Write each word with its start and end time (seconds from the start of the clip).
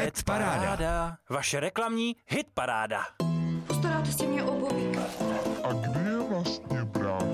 Ed 0.00 0.22
Paráda. 0.22 1.16
Vaše 1.28 1.60
reklamní 1.60 2.16
hit 2.26 2.46
paráda. 2.54 3.00
Postaráte 3.66 4.12
si 4.12 4.26
mě 4.26 4.42
o. 4.42 4.68
A 5.64 5.72
kde 5.72 6.10
je 6.10 6.18
vlastně 6.18 6.84
brácha? 6.84 7.24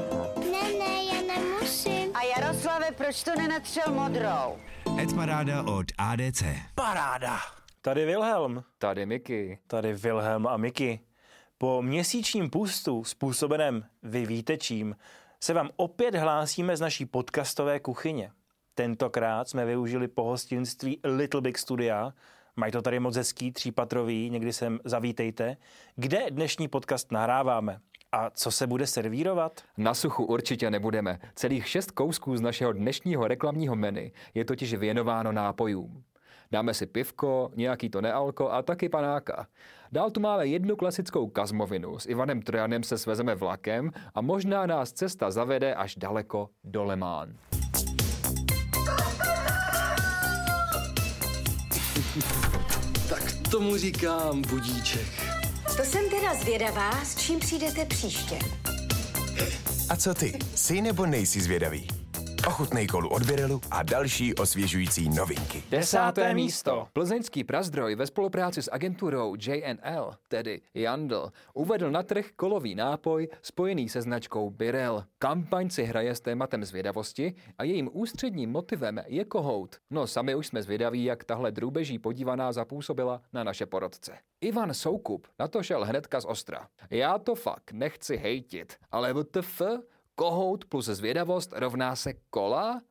Ne, 0.53 0.73
ne, 0.79 1.05
já 1.05 1.35
nemusím. 1.35 2.17
A 2.17 2.23
Jaroslave, 2.23 2.91
proč 2.93 3.23
to 3.23 3.31
nenatřel 3.35 3.93
modrou? 3.93 4.59
Ed 4.99 5.15
Paráda 5.15 5.63
od 5.63 5.87
ADC. 5.99 6.43
Paráda. 6.75 7.39
Tady 7.83 8.05
Wilhelm. 8.05 8.65
Tady 8.79 9.07
Miky. 9.07 9.59
Tady 9.67 9.93
Wilhelm 9.95 10.47
a 10.47 10.57
Miky. 10.57 11.01
Po 11.59 11.83
měsíčním 11.83 12.51
pustu 12.51 13.05
způsobeném 13.05 13.85
vy 14.03 14.27
víte 14.27 14.57
čím, 14.57 14.97
se 15.41 15.55
vám 15.55 15.71
opět 15.77 16.15
hlásíme 16.15 16.77
z 16.77 16.81
naší 16.81 17.07
podcastové 17.07 17.81
kuchyně. 17.81 18.31
Tentokrát 18.75 19.49
jsme 19.49 19.65
využili 19.65 20.09
pohostinství 20.09 21.01
Little 21.05 21.41
Big 21.41 21.59
Studia, 21.59 22.13
mají 22.57 22.73
to 22.73 22.83
tady 22.83 23.01
moc 23.01 23.17
hezký, 23.17 23.53
třípatrový, 23.53 24.31
někdy 24.31 24.53
sem 24.53 24.79
zavítejte, 24.85 25.57
kde 25.97 26.31
dnešní 26.31 26.69
podcast 26.69 27.13
nahráváme. 27.13 27.79
A 28.13 28.31
co 28.31 28.51
se 28.51 28.67
bude 28.67 28.87
servírovat? 28.87 29.63
Na 29.77 29.95
suchu 29.95 30.25
určitě 30.25 30.71
nebudeme. 30.71 31.19
Celých 31.35 31.69
šest 31.69 31.91
kousků 31.91 32.37
z 32.37 32.41
našeho 32.41 32.73
dnešního 32.73 33.29
reklamního 33.29 33.77
menu 33.77 34.11
je 34.35 34.45
totiž 34.45 34.75
věnováno 34.75 35.33
nápojům. 35.33 36.05
Dáme 36.51 36.75
si 36.75 36.87
pivko, 36.87 37.51
nějaký 37.57 37.89
to 37.91 38.01
nealko 38.01 38.51
a 38.51 38.63
taky 38.63 38.89
panáka. 38.89 39.47
Dál 39.93 40.11
tu 40.11 40.21
máme 40.21 40.47
jednu 40.47 40.77
klasickou 40.77 41.29
kazmovinu. 41.29 41.99
S 41.99 42.07
Ivanem 42.07 42.43
Trojanem 42.43 42.83
se 42.83 42.99
svezeme 42.99 43.35
vlakem 43.35 43.91
a 44.15 44.21
možná 44.21 44.67
nás 44.67 44.93
cesta 44.93 45.31
zavede 45.31 45.75
až 45.75 45.97
daleko 45.97 46.49
do 46.65 46.85
Lemán. 46.85 47.37
Tomu 53.49 53.77
říkám 53.77 54.43
budíček. 54.43 55.07
To 55.77 55.83
jsem 55.85 56.11
teda 56.11 56.35
zvědavá, 56.35 57.05
s 57.05 57.17
čím 57.17 57.39
přijdete 57.39 57.85
příště. 57.85 58.39
A 59.89 59.97
co 59.97 60.15
ty? 60.15 60.39
Jsi 60.55 60.81
nebo 60.81 61.07
nejsi 61.07 61.41
zvědavý? 61.41 61.89
Ochutnej 62.47 62.87
kolu 62.87 63.09
od 63.09 63.23
Birelu 63.23 63.61
a 63.71 63.83
další 63.83 64.35
osvěžující 64.35 65.09
novinky. 65.09 65.63
Desáté 65.71 66.35
místo. 66.35 66.89
Plzeňský 66.93 67.45
prazdroj 67.45 67.95
ve 67.95 68.07
spolupráci 68.07 68.63
s 68.63 68.73
agenturou 68.73 69.35
JNL, 69.35 70.11
tedy 70.29 70.61
Jandl, 70.75 71.33
uvedl 71.55 71.91
na 71.91 72.03
trh 72.03 72.27
kolový 72.37 72.75
nápoj 72.75 73.29
spojený 73.43 73.89
se 73.89 74.03
značkou 74.03 74.51
Birel. 74.51 75.05
Kampaň 75.19 75.71
si 75.71 75.85
hraje 75.85 76.15
s 76.15 76.21
tématem 76.21 76.65
zvědavosti 76.65 77.35
a 77.59 77.65
jejím 77.65 77.91
ústředním 77.93 78.51
motivem 78.51 79.01
je 79.07 79.25
kohout. 79.25 79.77
No 79.91 80.07
sami 80.07 80.35
už 80.35 80.47
jsme 80.47 80.63
zvědaví, 80.63 81.05
jak 81.05 81.25
tahle 81.25 81.53
drůbeží 81.53 81.99
podívaná 81.99 82.53
zapůsobila 82.53 83.21
na 83.33 83.45
naše 83.45 83.67
porodce. 83.67 84.13
Ivan 84.41 84.75
Soukup 84.75 85.27
na 85.39 85.49
to 85.49 85.63
šel 85.63 85.85
hnedka 85.85 86.21
z 86.21 86.25
ostra. 86.25 86.69
Já 86.91 87.19
to 87.19 87.35
fakt 87.35 87.73
nechci 87.73 88.17
hejtit, 88.17 88.77
ale 88.91 89.15
WTF? 89.15 89.63
Kohout 90.19 90.65
plus 90.65 90.87
zvědavost 90.87 91.53
rovná 91.57 91.97
se 91.97 92.15
kola? 92.31 92.83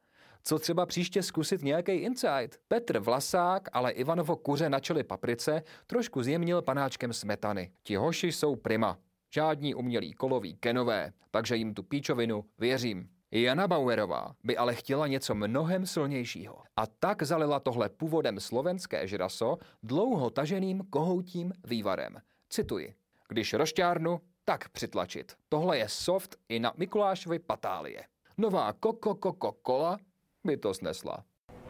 Co 0.43 0.59
třeba 0.59 0.85
příště 0.85 1.23
zkusit 1.23 1.63
nějaký 1.63 1.91
insight? 1.91 2.59
Petr 2.67 2.99
Vlasák, 2.99 3.69
ale 3.73 3.91
Ivanovo 3.91 4.35
kuře 4.35 4.69
na 4.69 4.79
čeli 4.79 5.03
paprice 5.03 5.63
trošku 5.87 6.23
zjemnil 6.23 6.61
panáčkem 6.61 7.13
smetany. 7.13 7.71
Ti 7.83 7.95
hoši 7.95 8.31
jsou 8.31 8.55
prima. 8.55 8.97
Žádní 9.33 9.75
umělí 9.75 10.13
koloví 10.13 10.55
kenové, 10.55 11.13
takže 11.31 11.55
jim 11.55 11.73
tu 11.73 11.83
píčovinu 11.83 12.45
věřím. 12.59 13.09
Jana 13.31 13.67
Bauerová 13.67 14.35
by 14.43 14.57
ale 14.57 14.75
chtěla 14.75 15.07
něco 15.07 15.35
mnohem 15.35 15.85
silnějšího. 15.85 16.57
A 16.75 16.87
tak 16.87 17.23
zalila 17.23 17.59
tohle 17.59 17.89
původem 17.89 18.39
slovenské 18.39 19.07
žraso 19.07 19.57
dlouho 19.83 20.29
taženým 20.29 20.83
kohoutím 20.89 21.53
vývarem. 21.63 22.17
Cituji. 22.49 22.93
Když 23.29 23.53
rošťárnu, 23.53 24.21
tak 24.45 24.69
přitlačit. 24.69 25.33
Tohle 25.49 25.77
je 25.77 25.89
soft 25.89 26.35
i 26.49 26.59
na 26.59 26.73
Mikulášovi 26.77 27.39
patálie. 27.39 28.03
Nová 28.37 28.73
Coco 28.83 29.15
Coco 29.23 29.55
Cola 29.67 29.97
by 30.43 30.57
to 30.57 30.73
snesla. 30.73 31.23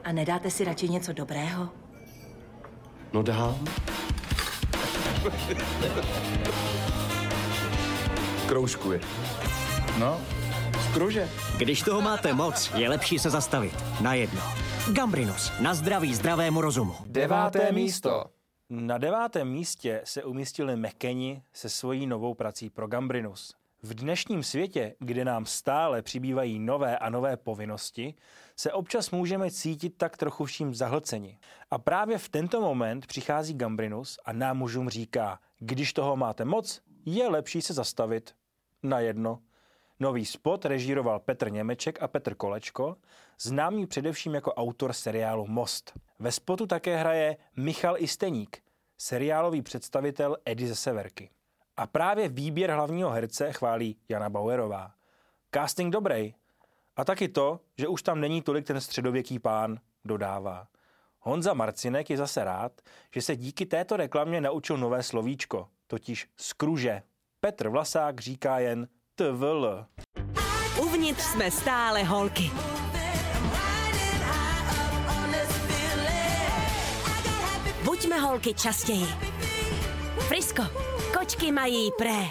A 0.04 0.12
nedáte 0.12 0.52
si 0.52 0.64
radši 0.64 0.90
něco 0.90 1.14
dobrého? 1.14 1.70
No 3.14 3.24
dám. 3.24 3.66
Kroužkuje. 8.48 9.02
No, 10.00 10.22
z 10.80 10.94
kruže. 10.94 11.30
Když 11.58 11.82
toho 11.82 12.02
máte 12.02 12.34
moc, 12.34 12.72
je 12.76 12.90
lepší 12.90 13.20
se 13.20 13.30
zastavit. 13.30 13.84
Na 14.02 14.14
jedno. 14.14 14.42
Gambrinus. 14.94 15.52
Na 15.60 15.74
zdraví 15.74 16.16
zdravému 16.16 16.62
rozumu. 16.62 16.96
Deváté 17.06 17.72
místo. 17.72 18.26
Na 18.70 18.98
devátém 18.98 19.50
místě 19.50 20.02
se 20.04 20.24
umístili 20.24 20.76
Mekeni 20.76 21.44
se 21.54 21.70
svojí 21.70 22.08
novou 22.08 22.34
prací 22.34 22.70
pro 22.70 22.88
Gambrinus. 22.88 23.56
V 23.84 23.94
dnešním 23.94 24.44
světě, 24.44 24.96
kde 25.00 25.26
nám 25.26 25.46
stále 25.46 26.02
přibývají 26.02 26.60
nové 26.60 26.98
a 26.98 27.10
nové 27.10 27.38
povinnosti, 27.38 28.16
se 28.56 28.74
občas 28.74 29.12
můžeme 29.12 29.52
cítit 29.52 29.98
tak 29.98 30.18
trochu 30.18 30.46
vším 30.46 30.76
zahlceni. 30.76 31.40
A 31.72 31.78
právě 31.78 32.18
v 32.18 32.30
tento 32.30 32.62
moment 32.62 33.08
přichází 33.08 33.54
Gambrinus 33.54 34.20
a 34.26 34.34
nám 34.34 34.58
mužům 34.58 34.90
říká, 34.90 35.40
když 35.60 35.94
toho 35.94 36.16
máte 36.16 36.46
moc, 36.46 36.82
je 37.06 37.28
lepší 37.28 37.62
se 37.62 37.74
zastavit. 37.74 38.36
Na 38.84 39.00
jedno. 39.00 39.40
Nový 40.00 40.26
spot 40.26 40.66
režíroval 40.66 41.20
Petr 41.20 41.52
Němeček 41.52 42.02
a 42.02 42.08
Petr 42.08 42.36
Kolečko, 42.36 42.96
známý 43.42 43.88
především 43.88 44.36
jako 44.36 44.54
autor 44.54 44.94
seriálu 44.94 45.48
Most. 45.48 45.94
Ve 46.20 46.32
spotu 46.32 46.68
také 46.68 46.98
hraje 46.98 47.38
Michal 47.58 47.96
Isteník, 47.98 48.62
seriálový 48.98 49.62
představitel 49.62 50.38
Edy 50.46 50.68
ze 50.68 50.76
Severky. 50.76 51.30
A 51.78 51.88
právě 51.88 52.30
výběr 52.30 52.72
hlavního 52.72 53.10
herce 53.10 53.54
chválí 53.54 53.98
Jana 54.10 54.30
Bauerová. 54.30 54.92
Casting 55.54 55.94
dobrý. 55.94 56.34
A 56.96 57.06
taky 57.06 57.28
to, 57.28 57.60
že 57.78 57.88
už 57.88 58.04
tam 58.04 58.20
není 58.20 58.42
tolik 58.42 58.68
ten 58.68 58.82
středověký 58.82 59.40
pán, 59.40 59.80
dodává. 60.06 60.68
Honza 61.20 61.54
Marcinek 61.54 62.10
je 62.10 62.18
zase 62.18 62.44
rád, 62.44 62.72
že 63.14 63.22
se 63.22 63.36
díky 63.36 63.66
této 63.66 63.98
reklamě 63.98 64.42
naučil 64.42 64.78
nové 64.78 65.04
slovíčko, 65.04 65.68
totiž 65.88 66.28
skruže. 66.38 67.02
Petr 67.40 67.70
Vlasák 67.70 68.22
říká 68.22 68.60
jen 68.60 68.88
TVL. 69.16 69.86
Uvnitř 70.82 71.22
jsme 71.24 71.52
stále 71.52 72.04
holky. 72.04 72.52
Buďme 77.96 78.20
holky 78.20 78.54
častěji. 78.54 79.06
Frisko, 80.28 80.64
kočky 81.20 81.52
mají 81.52 81.92
pré. 81.98 82.24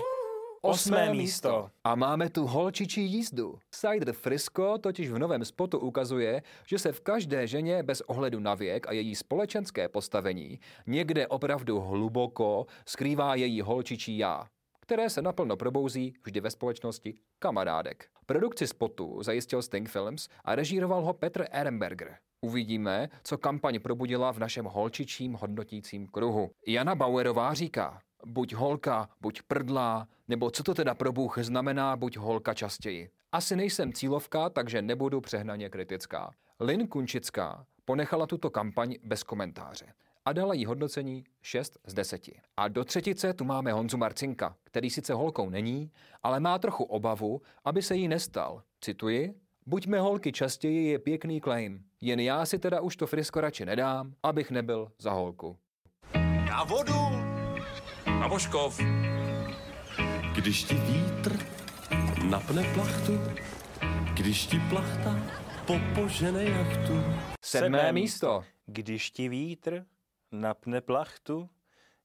Osmé 0.63 1.11
místo. 1.11 1.71
A 1.85 1.95
máme 1.95 2.31
tu 2.31 2.47
holčičí 2.47 3.03
jízdu. 3.03 3.59
Cider 3.71 4.13
Frisco 4.13 4.79
totiž 4.79 5.11
v 5.11 5.19
novém 5.19 5.45
spotu 5.45 5.79
ukazuje, 5.79 6.43
že 6.67 6.79
se 6.79 6.93
v 6.93 7.01
každé 7.01 7.47
ženě 7.47 7.83
bez 7.83 8.01
ohledu 8.01 8.41
na 8.41 8.55
věk 8.55 8.89
a 8.89 8.93
její 8.93 9.15
společenské 9.15 9.89
postavení 9.89 10.61
někde 10.87 11.27
opravdu 11.27 11.81
hluboko 11.81 12.67
skrývá 12.87 13.35
její 13.35 13.61
holčičí 13.61 14.19
já 14.19 14.47
které 14.81 15.11
se 15.11 15.23
naplno 15.23 15.57
probouzí 15.57 16.15
vždy 16.25 16.41
ve 16.41 16.51
společnosti 16.51 17.15
kamarádek. 17.39 18.07
Produkci 18.27 18.67
spotu 18.67 19.23
zajistil 19.23 19.63
Sting 19.63 19.89
Films 19.89 20.29
a 20.45 20.55
režíroval 20.55 21.05
ho 21.05 21.13
Petr 21.13 21.47
Ehrenberger. 21.51 22.17
Uvidíme, 22.45 23.09
co 23.23 23.39
kampaň 23.39 23.81
probudila 23.81 24.33
v 24.33 24.39
našem 24.39 24.65
holčičím 24.65 25.33
hodnotícím 25.33 26.07
kruhu. 26.07 26.51
Jana 26.67 26.95
Bauerová 26.95 27.55
říká, 27.55 28.01
buď 28.27 28.55
holka, 28.55 29.09
buď 29.21 29.43
prdlá, 29.43 30.09
nebo 30.29 30.51
co 30.51 30.63
to 30.63 30.75
teda 30.75 30.95
pro 30.95 31.13
Bůh 31.13 31.39
znamená 31.39 31.97
buď 31.97 32.17
holka 32.17 32.55
častěji. 32.55 33.11
Asi 33.33 33.57
nejsem 33.57 33.93
cílovka, 33.93 34.49
takže 34.49 34.83
nebudu 34.83 35.21
přehnaně 35.21 35.69
kritická. 35.69 36.31
Lin 36.61 36.89
Kunčická 36.89 37.67
ponechala 37.85 38.27
tuto 38.27 38.51
kampaň 38.51 38.95
bez 39.05 39.23
komentáře 39.23 39.87
a 40.25 40.33
dala 40.33 40.55
jí 40.55 40.65
hodnocení 40.65 41.25
6 41.43 41.79
z 41.87 41.95
10. 41.95 42.23
A 42.57 42.69
do 42.69 42.85
třetice 42.85 43.33
tu 43.33 43.45
máme 43.45 43.73
Honzu 43.73 43.97
Marcinka, 43.97 44.57
který 44.65 44.91
sice 44.91 45.15
holkou 45.15 45.51
není, 45.51 45.91
ale 46.23 46.41
má 46.41 46.59
trochu 46.59 46.85
obavu, 46.85 47.43
aby 47.65 47.83
se 47.83 47.97
jí 47.97 48.09
nestal. 48.09 48.63
Cituji, 48.81 49.35
Buďme 49.67 50.01
holky 50.01 50.33
častěji 50.33 50.89
je 50.89 50.99
pěkný 50.99 51.41
claim. 51.41 51.85
Jen 52.01 52.21
já 52.21 52.47
si 52.47 52.59
teda 52.59 52.81
už 52.81 52.97
to 52.97 53.07
frisko 53.07 53.41
radši 53.41 53.65
nedám, 53.65 54.15
abych 54.23 54.51
nebyl 54.51 54.93
za 54.99 55.11
holku. 55.11 55.59
Na 56.49 56.65
vodu! 56.65 57.11
Na 58.07 58.29
Božkov! 58.29 58.81
Když 60.35 60.65
ti 60.65 60.75
vítr 60.75 61.39
napne 62.29 62.75
plachtu, 62.75 63.13
když 64.15 64.47
ti 64.47 64.61
plachta 64.71 65.17
popožene 65.67 66.45
jachtu. 66.45 66.93
Sedmé 67.45 67.93
místo. 67.93 68.45
Když 68.67 69.11
ti 69.11 69.29
vítr 69.29 69.85
napne 70.33 70.81
plachtu, 70.81 71.51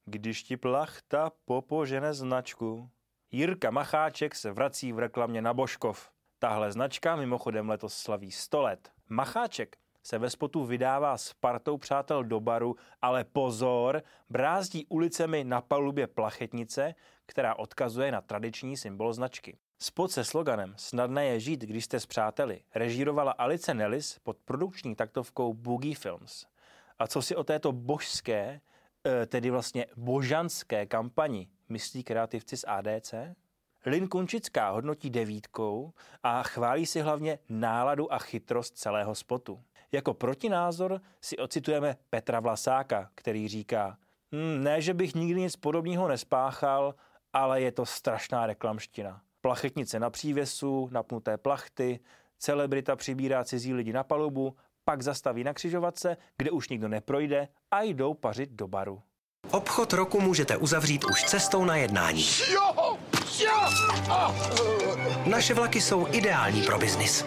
když 0.04 0.42
ti 0.42 0.56
plachta 0.56 1.30
popožene 1.44 2.14
značku. 2.14 2.90
Jirka 3.30 3.70
Macháček 3.70 4.34
se 4.34 4.52
vrací 4.52 4.92
v 4.92 4.98
reklamě 4.98 5.42
na 5.42 5.54
Božkov. 5.54 6.10
Tahle 6.42 6.72
značka 6.72 7.16
mimochodem 7.16 7.68
letos 7.68 7.94
slaví 7.94 8.30
100 8.30 8.62
let. 8.62 8.90
Macháček 9.08 9.76
se 10.02 10.18
ve 10.18 10.30
spotu 10.30 10.64
vydává 10.64 11.18
s 11.18 11.32
partou 11.32 11.78
přátel 11.78 12.24
do 12.24 12.40
baru, 12.40 12.76
ale 13.02 13.24
pozor, 13.24 14.02
brázdí 14.30 14.86
ulicemi 14.86 15.44
na 15.44 15.60
palubě 15.60 16.06
plachetnice, 16.06 16.94
která 17.26 17.54
odkazuje 17.54 18.12
na 18.12 18.20
tradiční 18.20 18.76
symbol 18.76 19.12
značky. 19.12 19.58
Spot 19.78 20.10
se 20.10 20.24
sloganem 20.24 20.74
Snadné 20.76 21.26
je 21.26 21.40
žít, 21.40 21.60
když 21.60 21.84
jste 21.84 22.00
s 22.00 22.06
přáteli 22.06 22.62
režírovala 22.74 23.32
Alice 23.32 23.74
Nellis 23.74 24.18
pod 24.18 24.36
produkční 24.44 24.96
taktovkou 24.96 25.54
Boogie 25.54 25.94
Films. 25.94 26.46
A 26.98 27.06
co 27.06 27.22
si 27.22 27.36
o 27.36 27.44
této 27.44 27.72
božské, 27.72 28.60
eh, 29.06 29.26
tedy 29.26 29.50
vlastně 29.50 29.86
božanské 29.96 30.86
kampani 30.86 31.48
myslí 31.68 32.04
kreativci 32.04 32.56
z 32.56 32.64
ADC? 32.68 33.14
Lin 33.86 34.08
Kunčická 34.08 34.70
hodnotí 34.70 35.10
devítkou 35.10 35.92
a 36.22 36.42
chválí 36.42 36.86
si 36.86 37.00
hlavně 37.00 37.38
náladu 37.48 38.12
a 38.12 38.18
chytrost 38.18 38.78
celého 38.78 39.14
spotu. 39.14 39.60
Jako 39.92 40.14
protinázor 40.14 41.00
si 41.20 41.36
ocitujeme 41.36 41.96
Petra 42.10 42.40
Vlasáka, 42.40 43.10
který 43.14 43.48
říká, 43.48 43.96
hm, 44.34 44.62
ne, 44.64 44.80
že 44.80 44.94
bych 44.94 45.14
nikdy 45.14 45.40
nic 45.40 45.56
podobného 45.56 46.08
nespáchal, 46.08 46.94
ale 47.32 47.60
je 47.60 47.72
to 47.72 47.86
strašná 47.86 48.46
reklamština. 48.46 49.20
Plachetnice 49.40 50.00
na 50.00 50.10
přívěsu, 50.10 50.88
napnuté 50.92 51.38
plachty, 51.38 52.00
celebrita 52.38 52.96
přibírá 52.96 53.44
cizí 53.44 53.74
lidi 53.74 53.92
na 53.92 54.04
palubu, 54.04 54.56
pak 54.84 55.02
zastaví 55.02 55.44
na 55.44 55.54
křižovatce, 55.54 56.16
kde 56.38 56.50
už 56.50 56.68
nikdo 56.68 56.88
neprojde 56.88 57.48
a 57.70 57.82
jdou 57.82 58.14
pařit 58.14 58.50
do 58.50 58.68
baru. 58.68 59.02
Obchod 59.50 59.92
roku 59.92 60.20
můžete 60.20 60.56
uzavřít 60.56 61.04
už 61.04 61.24
cestou 61.24 61.64
na 61.64 61.76
jednání. 61.76 62.24
Naše 65.26 65.54
vlaky 65.54 65.80
jsou 65.80 66.06
ideální 66.14 66.62
pro 66.62 66.78
biznis. 66.78 67.24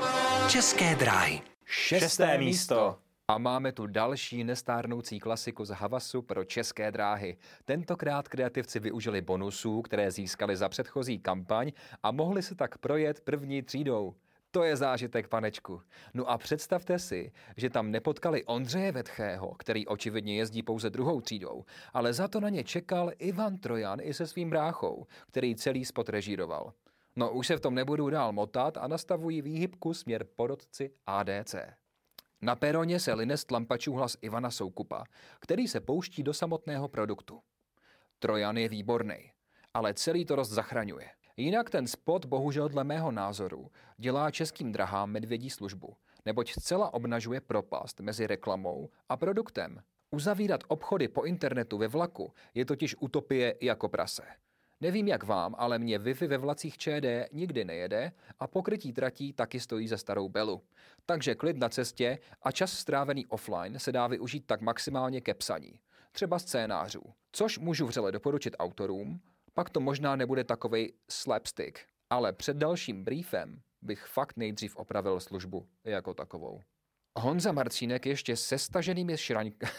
České 0.50 0.96
dráhy. 0.96 1.42
Šesté 1.66 2.38
místo. 2.38 2.98
A 3.28 3.38
máme 3.38 3.72
tu 3.72 3.88
další 3.88 4.44
nestárnoucí 4.44 5.20
klasiku 5.20 5.66
z 5.66 5.70
Havasu 5.70 6.22
pro 6.22 6.44
české 6.44 6.92
dráhy. 6.92 7.38
Tentokrát 7.66 8.28
kreativci 8.28 8.80
využili 8.80 9.22
bonusů, 9.22 9.82
které 9.82 10.12
získali 10.12 10.56
za 10.56 10.70
předchozí 10.70 11.20
kampaň 11.20 11.72
a 12.04 12.12
mohli 12.12 12.44
se 12.44 12.56
tak 12.56 12.78
projet 12.78 13.20
první 13.20 13.62
třídou. 13.62 14.16
To 14.54 14.64
je 14.64 14.76
zážitek, 14.76 15.28
panečku. 15.28 15.82
No 16.14 16.30
a 16.30 16.38
představte 16.38 17.00
si, 17.00 17.32
že 17.58 17.70
tam 17.70 17.92
nepotkali 17.92 18.46
Ondřeje 18.46 18.92
Vetchého, 18.92 19.56
který 19.56 19.88
očividně 19.88 20.38
jezdí 20.38 20.64
pouze 20.64 20.90
druhou 20.90 21.22
třídou, 21.22 21.66
ale 21.94 22.14
za 22.14 22.28
to 22.28 22.40
na 22.40 22.50
ně 22.50 22.64
čekal 22.64 23.12
Ivan 23.20 23.58
Trojan 23.58 24.00
i 24.02 24.14
se 24.14 24.28
svým 24.28 24.50
bráchou, 24.50 25.08
který 25.28 25.56
celý 25.56 25.86
spot 25.86 26.10
režíroval. 26.10 26.74
No 27.16 27.32
už 27.32 27.48
se 27.48 27.58
v 27.58 27.60
tom 27.60 27.76
nebudu 27.76 28.10
dál 28.10 28.32
motat 28.32 28.78
a 28.78 28.88
nastavují 28.88 29.42
výhybku 29.42 29.94
směr 29.94 30.26
porodci 30.36 30.92
ADC. 31.08 31.56
Na 32.42 32.56
peroně 32.56 33.00
se 33.00 33.14
line 33.14 33.38
z 33.38 33.46
tlampačů 33.46 33.94
hlas 33.94 34.18
Ivana 34.22 34.52
Soukupa, 34.52 35.04
který 35.40 35.68
se 35.68 35.80
pouští 35.80 36.24
do 36.24 36.34
samotného 36.34 36.88
produktu. 36.88 37.42
Trojan 38.20 38.58
je 38.58 38.70
výborný, 38.70 39.32
ale 39.74 39.94
celý 39.94 40.26
to 40.26 40.36
rost 40.36 40.52
zachraňuje. 40.52 41.10
Jinak 41.38 41.70
ten 41.70 41.88
spot 41.88 42.26
bohužel 42.26 42.70
dle 42.70 42.84
mého 42.84 43.12
názoru 43.12 43.72
dělá 43.98 44.32
českým 44.32 44.72
drahám 44.72 45.12
medvědí 45.12 45.50
službu, 45.50 45.96
neboť 46.26 46.52
zcela 46.52 46.94
obnažuje 46.94 47.42
propast 47.42 48.00
mezi 48.00 48.28
reklamou 48.28 48.90
a 49.10 49.18
produktem. 49.18 49.82
Uzavírat 50.12 50.64
obchody 50.68 51.08
po 51.08 51.24
internetu 51.24 51.78
ve 51.78 51.88
vlaku 51.88 52.34
je 52.54 52.66
totiž 52.66 52.96
utopie 53.00 53.56
jako 53.62 53.90
prase. 53.90 54.24
Nevím 54.82 55.08
jak 55.08 55.24
vám, 55.24 55.56
ale 55.58 55.80
mě 55.80 56.00
Wi-Fi 56.00 56.28
ve 56.28 56.38
vlacích 56.38 56.78
ČD 56.78 57.06
nikdy 57.32 57.66
nejede 57.66 58.12
a 58.40 58.48
pokrytí 58.48 58.94
tratí 58.94 59.34
taky 59.34 59.60
stojí 59.60 59.88
za 59.88 59.98
starou 59.98 60.30
belu. 60.30 60.62
Takže 61.06 61.36
klid 61.36 61.58
na 61.58 61.70
cestě 61.70 62.20
a 62.42 62.52
čas 62.52 62.74
strávený 62.74 63.26
offline 63.26 63.80
se 63.80 63.92
dá 63.92 64.08
využít 64.08 64.46
tak 64.46 64.62
maximálně 64.62 65.22
ke 65.22 65.34
psaní. 65.34 65.80
Třeba 66.12 66.40
scénářů. 66.40 67.02
Což 67.32 67.60
můžu 67.60 67.88
vřele 67.88 68.12
doporučit 68.12 68.56
autorům, 68.60 69.22
pak 69.54 69.70
to 69.70 69.80
možná 69.80 70.16
nebude 70.16 70.44
takovej 70.44 70.94
slapstick. 71.10 71.80
Ale 72.10 72.34
před 72.34 72.58
dalším 72.58 73.04
briefem 73.04 73.62
bych 73.82 74.06
fakt 74.06 74.38
nejdřív 74.38 74.76
opravil 74.76 75.20
službu 75.20 75.68
jako 75.84 76.14
takovou. 76.14 76.62
Honza 77.20 77.52
Marcínek 77.52 78.06
ještě 78.06 78.36
se 78.36 78.58
staženými 78.58 79.18
šraňkami. 79.18 79.72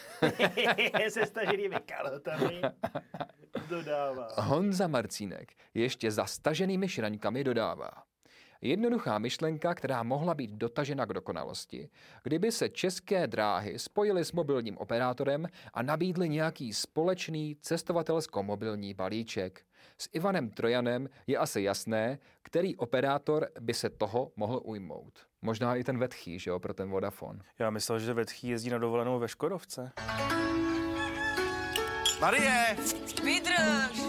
se 1.09 1.25
staženými 1.25 1.75
kalotami 1.85 2.61
dodává. 3.69 4.27
Honza 4.37 4.87
Marcínek 4.87 5.51
ještě 5.73 6.11
za 6.11 6.25
staženými 6.25 6.89
šraňkami 6.89 7.43
dodává. 7.43 7.91
Jednoduchá 8.65 9.19
myšlenka, 9.19 9.75
která 9.75 10.03
mohla 10.03 10.33
být 10.33 10.51
dotažena 10.51 11.05
k 11.05 11.13
dokonalosti, 11.13 11.89
kdyby 12.23 12.51
se 12.51 12.69
české 12.69 13.27
dráhy 13.27 13.79
spojily 13.79 14.25
s 14.25 14.31
mobilním 14.31 14.77
operátorem 14.77 15.47
a 15.73 15.81
nabídly 15.81 16.29
nějaký 16.29 16.73
společný 16.73 17.57
cestovatelsko-mobilní 17.61 18.93
balíček. 18.93 19.61
S 19.97 20.09
Ivanem 20.13 20.49
Trojanem 20.49 21.09
je 21.27 21.37
asi 21.37 21.61
jasné, 21.61 22.19
který 22.41 22.75
operátor 22.75 23.47
by 23.59 23.73
se 23.73 23.89
toho 23.89 24.31
mohl 24.35 24.61
ujmout. 24.63 25.19
Možná 25.41 25.75
i 25.75 25.83
ten 25.83 25.97
Vetchý, 25.97 26.39
že 26.39 26.49
jo, 26.49 26.59
pro 26.59 26.73
ten 26.73 26.89
Vodafone. 26.89 27.39
Já 27.59 27.69
myslel, 27.69 27.99
že 27.99 28.13
Vetchý 28.13 28.47
jezdí 28.47 28.69
na 28.69 28.77
dovolenou 28.77 29.19
ve 29.19 29.27
Škodovce. 29.27 29.91
Marie! 32.21 32.77
Vydrž! 33.23 34.01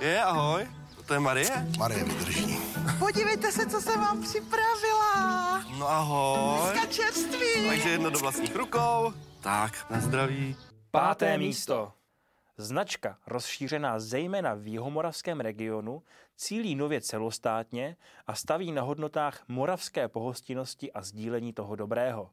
Je, 0.00 0.22
ahoj. 0.22 0.66
To 1.06 1.14
je 1.14 1.20
Marie? 1.20 1.66
Marie 1.78 2.04
vydrží. 2.04 2.71
Podívejte 2.98 3.52
se, 3.52 3.66
co 3.66 3.80
jsem 3.80 4.00
vám 4.00 4.22
připravila. 4.22 5.64
No 5.78 5.88
ahoj. 5.88 6.60
Dneska 6.62 6.86
čerství. 6.86 7.68
Takže 7.68 7.88
jedno 7.88 8.10
do 8.10 8.18
vlastních 8.18 8.56
rukou. 8.56 9.12
Tak, 9.40 9.90
na 9.90 10.00
zdraví. 10.00 10.56
Páté 10.90 11.38
místo. 11.38 11.92
Značka, 12.56 13.18
rozšířená 13.26 14.00
zejména 14.00 14.54
v 14.54 14.66
jihomoravském 14.66 15.40
regionu, 15.40 16.02
cílí 16.36 16.74
nově 16.74 17.00
celostátně 17.00 17.96
a 18.26 18.34
staví 18.34 18.72
na 18.72 18.82
hodnotách 18.82 19.42
moravské 19.48 20.08
pohostinnosti 20.08 20.92
a 20.92 21.02
sdílení 21.02 21.52
toho 21.52 21.76
dobrého. 21.76 22.30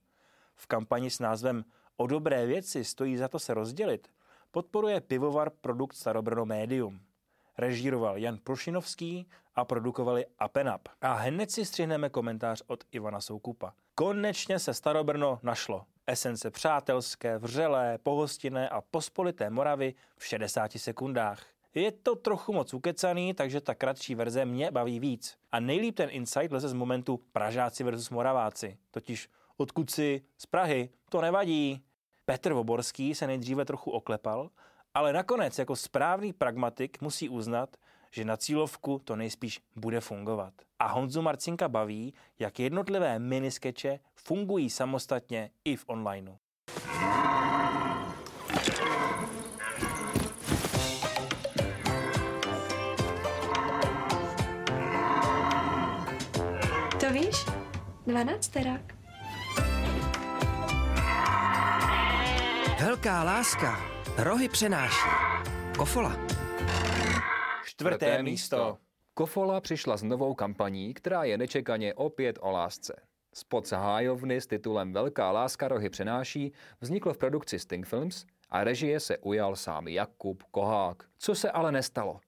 V 0.56 0.68
kampani 0.68 1.10
s 1.10 1.20
názvem 1.20 1.66
O 1.98 2.08
dobré 2.08 2.46
věci 2.46 2.84
stojí 2.84 3.18
za 3.18 3.28
to 3.28 3.40
se 3.40 3.54
rozdělit 3.54 4.08
podporuje 4.52 5.02
pivovar 5.02 5.50
produkt 5.50 5.96
Starobrno 5.96 6.46
Medium. 6.46 7.00
Režíroval 7.60 8.18
Jan 8.18 8.38
Prušinovský 8.44 9.28
a 9.56 9.66
produkovali 9.66 10.26
Apenap. 10.40 10.88
A 11.02 11.14
hned 11.14 11.52
si 11.52 11.66
střihneme 11.66 12.10
komentář 12.10 12.62
od 12.68 12.84
Ivana 12.92 13.22
Soukupa. 13.22 13.74
Konečně 13.96 14.60
se 14.60 14.74
Starobrno 14.74 15.40
našlo. 15.44 15.86
Esence 16.08 16.52
přátelské, 16.52 17.38
vřelé, 17.38 17.98
pohostinné 18.04 18.70
a 18.70 18.82
pospolité 18.82 19.50
Moravy 19.50 19.94
v 20.18 20.26
60 20.26 20.72
sekundách. 20.72 21.46
Je 21.74 21.92
to 21.92 22.16
trochu 22.16 22.54
moc 22.54 22.74
ukecaný, 22.74 23.34
takže 23.34 23.62
ta 23.62 23.76
kratší 23.76 24.16
verze 24.16 24.46
mě 24.46 24.72
baví 24.72 25.00
víc. 25.00 25.38
A 25.52 25.60
nejlíp 25.60 25.96
ten 25.96 26.10
insight 26.12 26.52
leze 26.52 26.70
z 26.70 26.74
momentu 26.74 27.20
Pražáci 27.32 27.84
versus 27.84 28.10
Moraváci. 28.10 28.78
Totiž 28.92 29.30
odkud 29.58 29.90
si 29.90 30.22
z 30.38 30.46
Prahy, 30.46 30.90
to 31.10 31.22
nevadí. 31.22 31.84
Petr 32.26 32.54
Voborský 32.54 33.16
se 33.16 33.28
nejdříve 33.28 33.66
trochu 33.66 33.92
oklepal, 33.92 34.50
ale 35.00 35.14
nakonec 35.14 35.60
jako 35.60 35.76
správný 35.76 36.34
pragmatik 36.34 37.02
musí 37.02 37.30
uznat, 37.30 37.78
že 38.12 38.26
na 38.26 38.38
cílovku 38.38 39.02
to 39.04 39.16
nejspíš 39.16 39.62
bude 39.76 40.02
fungovat. 40.02 40.54
A 40.80 40.88
Honzu 40.88 41.22
Marcinka 41.22 41.70
baví, 41.70 42.14
jak 42.40 42.60
jednotlivé 42.60 43.20
miniskeče 43.20 44.00
fungují 44.16 44.70
samostatně 44.70 45.52
i 45.66 45.76
v 45.76 45.86
onlineu. 45.88 46.36
To 57.00 57.14
víš? 57.14 57.46
Dvanácterák. 58.08 58.96
Velká 62.80 63.24
láska 63.24 63.89
rohy 64.24 64.50
přenáší. 64.50 65.10
Kofola. 65.78 66.18
Čtvrté 67.66 68.24
místo. 68.24 68.78
Kofola 69.14 69.62
přišla 69.62 69.98
s 69.98 70.04
novou 70.04 70.34
kampaní, 70.34 70.94
která 70.94 71.24
je 71.24 71.38
nečekaně 71.38 71.94
opět 71.94 72.40
o 72.42 72.52
lásce. 72.52 73.02
Spot 73.34 73.68
z 73.68 73.72
hájovny 73.72 74.42
s 74.42 74.48
titulem 74.48 74.94
Velká 74.94 75.32
láska 75.32 75.68
rohy 75.68 75.90
přenáší 75.90 76.54
vznikl 76.82 77.14
v 77.14 77.18
produkci 77.18 77.60
Sting 77.60 77.86
Films 77.86 78.26
a 78.50 78.64
režie 78.64 79.00
se 79.00 79.18
ujal 79.18 79.56
sám 79.56 79.88
Jakub 79.88 80.44
Kohák. 80.44 81.04
Co 81.18 81.36
se 81.36 81.52
ale 81.52 81.72
nestalo? 81.72 82.20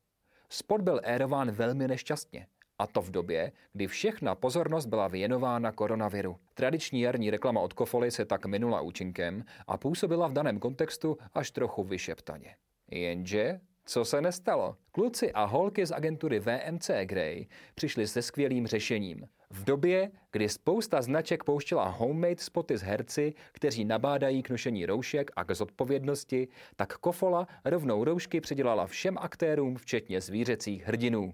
Spot 0.49 0.81
byl 0.81 1.01
érován 1.03 1.51
velmi 1.51 1.87
nešťastně. 1.87 2.47
A 2.81 2.87
to 2.87 3.01
v 3.01 3.11
době, 3.11 3.51
kdy 3.73 3.87
všechna 3.87 4.35
pozornost 4.35 4.85
byla 4.85 5.07
věnována 5.07 5.71
koronaviru. 5.71 6.37
Tradiční 6.53 7.01
jarní 7.01 7.31
reklama 7.31 7.61
od 7.61 7.73
Kofoly 7.73 8.11
se 8.11 8.25
tak 8.25 8.45
minula 8.45 8.81
účinkem 8.81 9.43
a 9.67 9.77
působila 9.77 10.27
v 10.27 10.33
daném 10.33 10.59
kontextu 10.59 11.17
až 11.33 11.51
trochu 11.51 11.83
vyšeptaně. 11.83 12.55
Jenže 12.91 13.59
Co 13.85 14.05
se 14.05 14.21
nestalo? 14.21 14.75
Kluci 14.91 15.31
a 15.31 15.43
holky 15.45 15.85
z 15.85 15.91
agentury 15.91 16.39
VMC 16.39 16.91
Grey 17.03 17.47
přišli 17.75 18.07
se 18.07 18.21
skvělým 18.21 18.67
řešením. 18.67 19.27
V 19.49 19.63
době, 19.63 20.11
kdy 20.31 20.49
spousta 20.49 21.01
značek 21.01 21.43
pouštěla 21.43 21.87
homemade 21.87 22.35
spoty 22.37 22.77
s 22.77 22.81
herci, 22.81 23.33
kteří 23.51 23.85
nabádají 23.85 24.43
k 24.43 24.49
nošení 24.49 24.85
roušek 24.85 25.31
a 25.35 25.43
k 25.43 25.55
zodpovědnosti, 25.55 26.47
tak 26.75 26.97
Kofola 26.97 27.47
rovnou 27.65 28.03
roušky 28.03 28.41
přidělala 28.41 28.87
všem 28.87 29.17
aktérům, 29.17 29.75
včetně 29.75 30.21
zvířecích 30.21 30.87
hrdinů. 30.87 31.33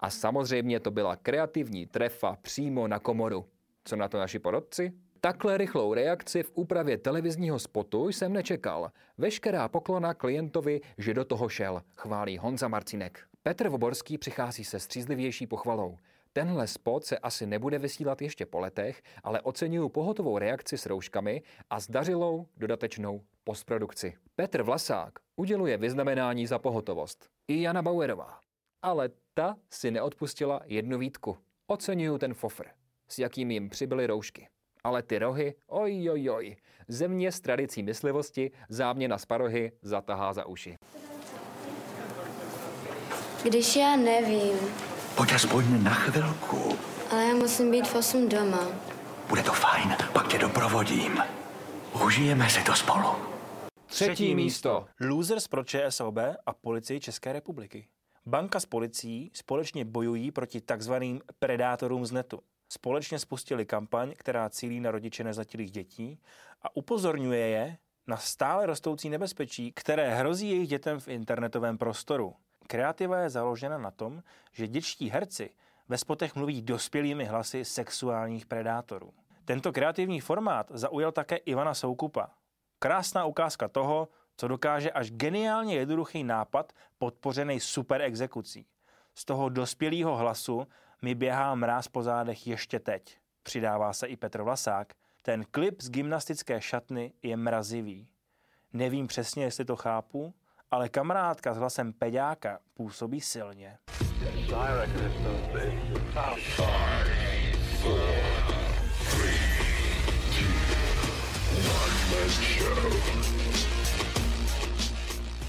A 0.00 0.10
samozřejmě 0.10 0.80
to 0.80 0.90
byla 0.90 1.16
kreativní 1.16 1.86
trefa 1.86 2.36
přímo 2.42 2.88
na 2.88 2.98
komoru. 2.98 3.46
Co 3.84 3.96
na 3.96 4.08
to 4.08 4.18
naši 4.18 4.38
porodci? 4.38 4.92
Takhle 5.20 5.58
rychlou 5.58 5.94
reakci 5.94 6.42
v 6.42 6.52
úpravě 6.54 6.98
televizního 6.98 7.58
spotu 7.58 8.08
jsem 8.08 8.32
nečekal. 8.32 8.90
Veškerá 9.18 9.68
poklona 9.68 10.14
klientovi, 10.14 10.80
že 10.98 11.14
do 11.14 11.24
toho 11.24 11.48
šel, 11.48 11.82
chválí 11.96 12.38
Honza 12.38 12.68
Marcinek. 12.68 13.20
Petr 13.42 13.68
Voborský 13.68 14.18
přichází 14.18 14.64
se 14.64 14.78
střízlivější 14.78 15.46
pochvalou. 15.46 15.96
Tenhle 16.32 16.66
spot 16.66 17.04
se 17.04 17.18
asi 17.18 17.46
nebude 17.46 17.78
vysílat 17.78 18.22
ještě 18.22 18.46
po 18.46 18.60
letech, 18.60 19.02
ale 19.22 19.40
oceňuju 19.40 19.88
pohotovou 19.88 20.38
reakci 20.38 20.78
s 20.78 20.86
rouškami 20.86 21.42
a 21.70 21.80
zdařilou 21.80 22.46
dodatečnou 22.56 23.20
postprodukci. 23.44 24.14
Petr 24.36 24.62
Vlasák 24.62 25.12
uděluje 25.36 25.76
vyznamenání 25.76 26.46
za 26.46 26.58
pohotovost. 26.58 27.28
I 27.48 27.62
Jana 27.62 27.82
Bauerová. 27.82 28.40
Ale 28.82 29.08
ta 29.34 29.56
si 29.70 29.90
neodpustila 29.90 30.60
jednu 30.64 30.98
výtku. 30.98 31.36
Oceňuju 31.66 32.18
ten 32.18 32.34
fofr, 32.34 32.64
s 33.08 33.18
jakým 33.18 33.50
jim 33.50 33.68
přibyly 33.70 34.06
roušky. 34.06 34.48
Ale 34.84 35.02
ty 35.02 35.18
rohy, 35.18 35.54
oj, 35.66 36.10
oj, 36.10 36.30
oj. 36.30 36.56
Země 36.88 37.32
s 37.32 37.40
tradicí 37.40 37.82
myslivosti 37.82 38.50
záměna 38.68 39.18
z 39.18 39.24
parohy 39.26 39.72
zatahá 39.82 40.32
za 40.32 40.46
uši. 40.46 40.76
Když 43.44 43.76
já 43.76 43.96
nevím, 43.96 44.58
Pojď 45.16 45.32
aspoň 45.32 45.82
na 45.84 45.94
chvilku. 45.94 46.78
ale 47.10 47.24
já 47.24 47.34
musím 47.34 47.70
být 47.70 47.86
v 47.88 47.94
8 47.94 48.28
doma. 48.28 48.68
Bude 49.28 49.42
to 49.42 49.52
fajn, 49.52 49.96
pak 50.12 50.28
tě 50.28 50.38
doprovodím. 50.38 51.18
Užijeme 52.04 52.50
si 52.50 52.64
to 52.64 52.74
spolu. 52.74 53.08
Třetí 53.86 54.34
místo. 54.34 54.86
Losers 55.00 55.48
pro 55.48 55.64
ČSOB 55.64 56.16
a 56.46 56.52
policii 56.52 57.00
České 57.00 57.32
republiky. 57.32 57.88
Banka 58.28 58.60
s 58.60 58.66
policií 58.66 59.30
společně 59.34 59.84
bojují 59.84 60.30
proti 60.30 60.60
takzvaným 60.60 61.20
predátorům 61.38 62.06
z 62.06 62.12
netu. 62.12 62.40
Společně 62.68 63.18
spustili 63.18 63.66
kampaň, 63.66 64.12
která 64.16 64.50
cílí 64.50 64.80
na 64.80 64.90
rodiče 64.90 65.24
nezletilých 65.24 65.70
dětí 65.70 66.20
a 66.62 66.76
upozorňuje 66.76 67.48
je 67.48 67.78
na 68.06 68.16
stále 68.16 68.66
rostoucí 68.66 69.08
nebezpečí, 69.08 69.72
které 69.72 70.14
hrozí 70.14 70.50
jejich 70.50 70.68
dětem 70.68 71.00
v 71.00 71.08
internetovém 71.08 71.78
prostoru. 71.78 72.34
Kreativa 72.66 73.18
je 73.18 73.30
založena 73.30 73.78
na 73.78 73.90
tom, 73.90 74.22
že 74.52 74.68
dětští 74.68 75.10
herci 75.10 75.50
ve 75.88 75.98
spotech 75.98 76.34
mluví 76.34 76.62
dospělými 76.62 77.24
hlasy 77.24 77.64
sexuálních 77.64 78.46
predátorů. 78.46 79.14
Tento 79.44 79.72
kreativní 79.72 80.20
formát 80.20 80.66
zaujal 80.70 81.12
také 81.12 81.36
Ivana 81.36 81.74
Soukupa. 81.74 82.30
Krásná 82.78 83.24
ukázka 83.24 83.68
toho, 83.68 84.08
co 84.38 84.48
dokáže 84.48 84.90
až 84.90 85.10
geniálně 85.10 85.74
jednoduchý 85.74 86.24
nápad 86.24 86.72
podpořený 86.98 87.60
super 87.60 88.02
exekucí. 88.02 88.66
Z 89.14 89.24
toho 89.24 89.48
dospělého 89.48 90.16
hlasu 90.16 90.66
mi 91.02 91.14
běhá 91.14 91.54
mráz 91.54 91.88
po 91.88 92.02
zádech 92.02 92.46
ještě 92.46 92.80
teď. 92.80 93.18
Přidává 93.42 93.92
se 93.92 94.06
i 94.06 94.16
Petr 94.16 94.42
Vlasák. 94.42 94.94
Ten 95.22 95.44
klip 95.50 95.82
z 95.82 95.90
gymnastické 95.90 96.60
šatny 96.60 97.12
je 97.22 97.36
mrazivý. 97.36 98.08
Nevím 98.72 99.06
přesně, 99.06 99.44
jestli 99.44 99.64
to 99.64 99.76
chápu, 99.76 100.34
ale 100.70 100.88
kamarádka 100.88 101.54
s 101.54 101.56
hlasem 101.56 101.92
peďáka 101.92 102.58
působí 102.74 103.20
silně. 103.20 103.78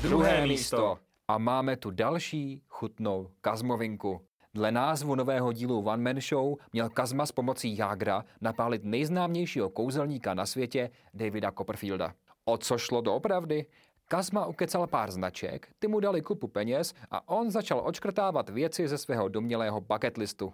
Druhé 0.02 0.48
místo. 0.48 0.98
A 1.28 1.38
máme 1.38 1.78
tu 1.78 1.92
další 1.92 2.62
chutnou 2.70 3.30
kazmovinku. 3.42 4.22
Dle 4.54 4.72
názvu 4.72 5.16
nového 5.16 5.54
dílu 5.54 5.86
One 5.86 6.04
Man 6.04 6.22
Show 6.22 6.56
měl 6.74 6.90
Kazma 6.90 7.26
s 7.26 7.32
pomocí 7.32 7.78
Jágra 7.78 8.26
napálit 8.42 8.84
nejznámějšího 8.84 9.70
kouzelníka 9.70 10.34
na 10.34 10.46
světě 10.46 10.90
Davida 11.14 11.52
Copperfielda. 11.52 12.14
O 12.46 12.58
co 12.58 12.78
šlo 12.78 13.02
doopravdy? 13.02 13.66
Kazma 14.08 14.46
ukecal 14.46 14.88
pár 14.88 15.12
značek, 15.12 15.68
ty 15.80 15.88
mu 15.88 16.00
dali 16.00 16.22
kupu 16.22 16.48
peněz 16.48 16.94
a 17.12 17.30
on 17.30 17.52
začal 17.52 17.80
odškrtávat 17.80 18.50
věci 18.50 18.88
ze 18.88 18.98
svého 18.98 19.28
domělého 19.28 19.82
bucket 19.82 20.18
listu. 20.18 20.54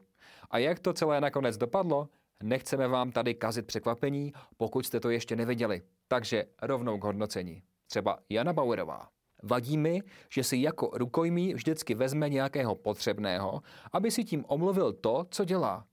A 0.51 0.57
jak 0.57 0.79
to 0.79 0.93
celé 0.93 1.21
nakonec 1.21 1.57
dopadlo? 1.57 2.09
Nechceme 2.43 2.87
vám 2.87 3.11
tady 3.11 3.33
kazit 3.33 3.67
překvapení, 3.67 4.33
pokud 4.57 4.85
jste 4.85 4.99
to 4.99 5.09
ještě 5.09 5.35
neviděli. 5.35 5.81
Takže 6.07 6.45
rovnou 6.61 6.97
k 6.97 7.03
hodnocení. 7.03 7.63
Třeba 7.87 8.17
Jana 8.29 8.53
Bauerová. 8.53 9.14
Vadí 9.45 9.77
mi, 9.77 10.01
že 10.29 10.43
si 10.43 10.57
jako 10.57 10.91
rukojmí 10.93 11.53
vždycky 11.53 11.95
vezme 11.95 12.29
nějakého 12.29 12.75
potřebného, 12.75 13.61
aby 13.93 14.11
si 14.11 14.23
tím 14.23 14.45
omluvil 14.47 14.93
to, 14.93 15.25
co 15.29 15.45
dělá. 15.45 15.85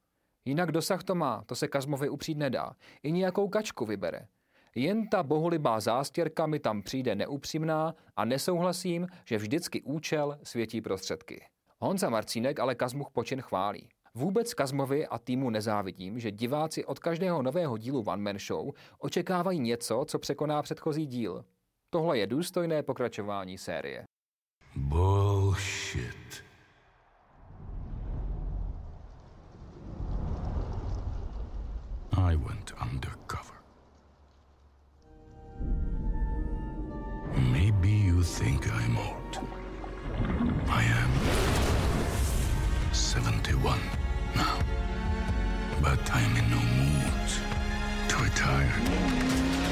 Jinak 0.45 0.73
dosah 0.73 1.03
to 1.03 1.15
má, 1.15 1.43
to 1.47 1.55
se 1.55 1.69
Kazmovi 1.69 2.09
upřít 2.09 2.39
nedá. 2.39 2.73
I 3.03 3.13
nějakou 3.13 3.49
kačku 3.49 3.87
vybere. 3.87 4.27
Jen 4.75 5.09
ta 5.09 5.23
bohulibá 5.23 5.81
zástěrka 5.81 6.47
mi 6.47 6.59
tam 6.59 6.83
přijde 6.83 7.15
neupřímná 7.15 7.95
a 8.17 8.25
nesouhlasím, 8.25 9.07
že 9.25 9.37
vždycky 9.37 9.83
účel 9.83 10.39
světí 10.43 10.81
prostředky. 10.81 11.45
Honza 11.79 12.11
Marcínek 12.11 12.61
ale 12.61 12.75
Kazmuch 12.75 13.11
počin 13.13 13.41
chválí. 13.41 13.89
Vůbec 14.15 14.55
Kazmovi 14.55 15.07
a 15.07 15.19
týmu 15.19 15.51
nezávidím, 15.51 16.19
že 16.19 16.31
diváci 16.31 16.85
od 16.85 16.99
každého 16.99 17.43
nového 17.43 17.79
dílu 17.79 18.05
One 18.07 18.23
Man 18.23 18.39
Show 18.39 18.71
očekávají 18.99 19.61
něco, 19.61 20.05
co 20.09 20.19
překoná 20.19 20.63
předchozí 20.63 21.07
díl. 21.07 21.45
Tohle 21.95 22.19
je 22.19 22.27
důstojné 22.27 22.83
pokračování 22.83 23.59
série. 23.59 24.05
Bullshit. 24.77 26.45
I 32.13 32.37
went 32.37 32.73
undercover. 32.83 33.57
Maybe 37.53 37.89
you 37.89 38.23
think 38.23 38.67
I'm 38.67 38.97
old. 38.97 39.41
I 40.69 40.85
am 40.85 41.11
71 42.93 43.79
now. 44.37 44.59
But 45.81 46.11
I'm 46.15 46.37
in 46.37 46.51
no 46.51 46.57
mood 46.57 47.31
to 48.09 48.25
retire. 48.25 49.72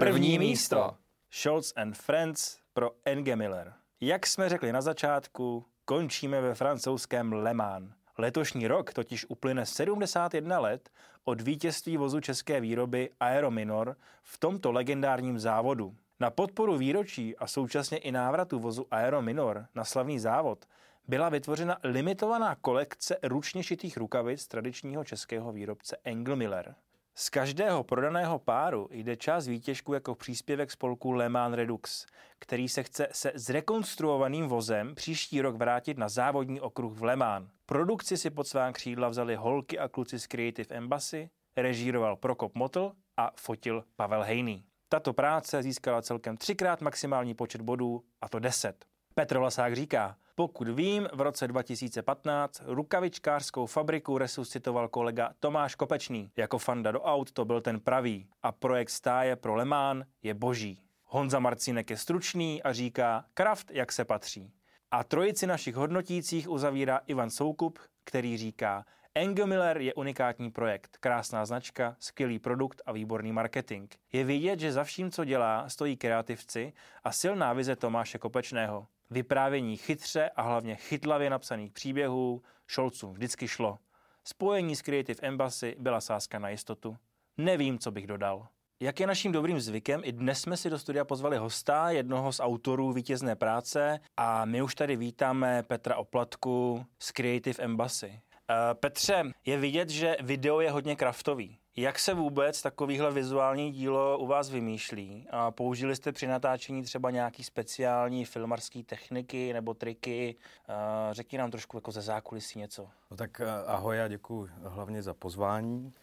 První 0.00 0.38
místo. 0.38 0.96
Scholz 1.30 1.72
and 1.76 1.96
Friends 1.96 2.58
pro 2.72 2.90
Enge 3.04 3.36
Miller. 3.36 3.72
Jak 4.00 4.26
jsme 4.26 4.48
řekli 4.48 4.72
na 4.72 4.80
začátku, 4.80 5.64
končíme 5.84 6.40
ve 6.40 6.54
francouzském 6.54 7.32
Le 7.32 7.54
Mans. 7.54 7.90
Letošní 8.18 8.66
rok 8.66 8.92
totiž 8.92 9.26
uplyne 9.28 9.66
71 9.66 10.58
let 10.58 10.90
od 11.24 11.40
vítězství 11.40 11.96
vozu 11.96 12.20
české 12.20 12.60
výroby 12.60 13.10
Aero 13.20 13.50
Minor 13.50 13.96
v 14.22 14.38
tomto 14.38 14.72
legendárním 14.72 15.38
závodu. 15.38 15.94
Na 16.20 16.30
podporu 16.30 16.76
výročí 16.76 17.36
a 17.36 17.46
současně 17.46 17.98
i 17.98 18.12
návratu 18.12 18.58
vozu 18.58 18.86
Aero 18.90 19.22
Minor 19.22 19.66
na 19.74 19.84
slavný 19.84 20.18
závod 20.18 20.64
byla 21.08 21.28
vytvořena 21.28 21.78
limitovaná 21.82 22.54
kolekce 22.54 23.18
ručně 23.22 23.62
šitých 23.62 23.96
rukavic 23.96 24.46
tradičního 24.46 25.04
českého 25.04 25.52
výrobce 25.52 25.96
Engel 26.04 26.36
Miller. 26.36 26.74
Z 27.18 27.30
každého 27.30 27.84
prodaného 27.84 28.38
páru 28.38 28.88
jde 28.90 29.16
část 29.16 29.46
výtěžku 29.46 29.94
jako 29.94 30.14
příspěvek 30.14 30.70
spolku 30.70 31.12
Le 31.12 31.28
Mans 31.28 31.54
Redux, 31.54 32.06
který 32.38 32.68
se 32.68 32.82
chce 32.82 33.08
se 33.12 33.32
zrekonstruovaným 33.34 34.48
vozem 34.48 34.94
příští 34.94 35.40
rok 35.40 35.56
vrátit 35.56 35.98
na 35.98 36.08
závodní 36.08 36.60
okruh 36.60 36.92
v 36.92 37.04
Le 37.04 37.16
Mans. 37.16 37.48
Produkci 37.66 38.16
si 38.16 38.30
pod 38.30 38.46
svá 38.46 38.72
křídla 38.72 39.08
vzali 39.08 39.36
holky 39.36 39.78
a 39.78 39.88
kluci 39.88 40.18
z 40.18 40.26
Creative 40.26 40.76
Embassy, 40.76 41.30
režíroval 41.56 42.16
Prokop 42.16 42.54
Motl 42.54 42.92
a 43.16 43.30
fotil 43.36 43.84
Pavel 43.96 44.22
Hejný. 44.22 44.64
Tato 44.88 45.12
práce 45.12 45.62
získala 45.62 46.02
celkem 46.02 46.36
třikrát 46.36 46.80
maximální 46.80 47.34
počet 47.34 47.60
bodů, 47.60 48.04
a 48.20 48.28
to 48.28 48.38
10. 48.38 48.84
Petr 49.14 49.38
Vlasák 49.38 49.74
říká, 49.74 50.16
pokud 50.38 50.68
vím, 50.68 51.08
v 51.12 51.20
roce 51.20 51.48
2015 51.48 52.62
rukavičkářskou 52.66 53.66
fabriku 53.66 54.18
resuscitoval 54.18 54.88
kolega 54.88 55.30
Tomáš 55.40 55.74
Kopečný. 55.74 56.30
Jako 56.36 56.58
fanda 56.58 56.92
do 56.92 57.02
aut 57.02 57.32
to 57.32 57.44
byl 57.44 57.60
ten 57.60 57.80
pravý 57.80 58.28
a 58.42 58.52
projekt 58.52 58.90
stáje 58.90 59.36
pro 59.36 59.54
Lemán 59.54 60.04
je 60.22 60.34
boží. 60.34 60.82
Honza 61.04 61.38
Marcinek 61.38 61.90
je 61.90 61.96
stručný 61.96 62.62
a 62.62 62.72
říká 62.72 63.24
kraft, 63.34 63.70
jak 63.70 63.92
se 63.92 64.04
patří. 64.04 64.52
A 64.90 65.04
trojici 65.04 65.46
našich 65.46 65.74
hodnotících 65.74 66.48
uzavírá 66.48 67.00
Ivan 67.06 67.30
Soukup, 67.30 67.78
který 68.04 68.36
říká 68.36 68.84
Engel 69.14 69.46
Miller 69.46 69.78
je 69.78 69.94
unikátní 69.94 70.50
projekt, 70.50 70.96
krásná 71.00 71.46
značka, 71.46 71.96
skvělý 71.98 72.38
produkt 72.38 72.82
a 72.86 72.92
výborný 72.92 73.32
marketing. 73.32 73.92
Je 74.12 74.24
vidět, 74.24 74.60
že 74.60 74.72
za 74.72 74.84
vším, 74.84 75.10
co 75.10 75.24
dělá, 75.24 75.68
stojí 75.68 75.96
kreativci 75.96 76.72
a 77.04 77.12
silná 77.12 77.52
vize 77.52 77.76
Tomáše 77.76 78.18
Kopečného. 78.18 78.86
Vyprávění 79.10 79.76
chytře 79.76 80.30
a 80.36 80.42
hlavně 80.42 80.76
chytlavě 80.76 81.30
napsaných 81.30 81.72
příběhů 81.72 82.42
Šolcům 82.66 83.12
vždycky 83.12 83.48
šlo. 83.48 83.78
Spojení 84.24 84.76
s 84.76 84.82
Creative 84.82 85.28
Embassy 85.28 85.76
byla 85.78 86.00
sázka 86.00 86.38
na 86.38 86.48
jistotu. 86.48 86.96
Nevím, 87.36 87.78
co 87.78 87.90
bych 87.90 88.06
dodal. 88.06 88.48
Jak 88.80 89.00
je 89.00 89.06
naším 89.06 89.32
dobrým 89.32 89.60
zvykem, 89.60 90.00
i 90.04 90.12
dnes 90.12 90.40
jsme 90.40 90.56
si 90.56 90.70
do 90.70 90.78
studia 90.78 91.04
pozvali 91.04 91.36
hosta, 91.36 91.90
jednoho 91.90 92.32
z 92.32 92.40
autorů 92.40 92.92
vítězné 92.92 93.36
práce 93.36 94.00
a 94.16 94.44
my 94.44 94.62
už 94.62 94.74
tady 94.74 94.96
vítáme 94.96 95.62
Petra 95.62 95.96
Oplatku 95.96 96.86
z 96.98 97.12
Creative 97.12 97.64
Embassy. 97.64 98.08
Uh, 98.08 98.74
Petře, 98.74 99.22
je 99.46 99.56
vidět, 99.58 99.90
že 99.90 100.16
video 100.20 100.60
je 100.60 100.70
hodně 100.70 100.96
kraftový. 100.96 101.58
Jak 101.78 101.98
se 101.98 102.14
vůbec 102.14 102.62
takovýhle 102.62 103.12
vizuální 103.12 103.72
dílo 103.72 104.18
u 104.18 104.26
vás 104.26 104.50
vymýšlí? 104.50 105.26
A 105.30 105.50
použili 105.50 105.96
jste 105.96 106.12
při 106.12 106.26
natáčení 106.26 106.82
třeba 106.82 107.10
nějaký 107.10 107.44
speciální 107.44 108.24
filmarské 108.24 108.82
techniky 108.82 109.52
nebo 109.52 109.74
triky? 109.74 110.36
Uh, 110.68 110.74
řekni 111.12 111.38
nám 111.38 111.50
trošku 111.50 111.76
jako 111.76 111.90
ze 111.90 112.00
zákulisí 112.00 112.58
něco. 112.58 112.88
No 113.10 113.16
tak 113.16 113.40
ahoj 113.66 114.02
a 114.02 114.08
děkuji 114.08 114.48
hlavně 114.62 115.02
za 115.02 115.14
pozvání. 115.14 115.94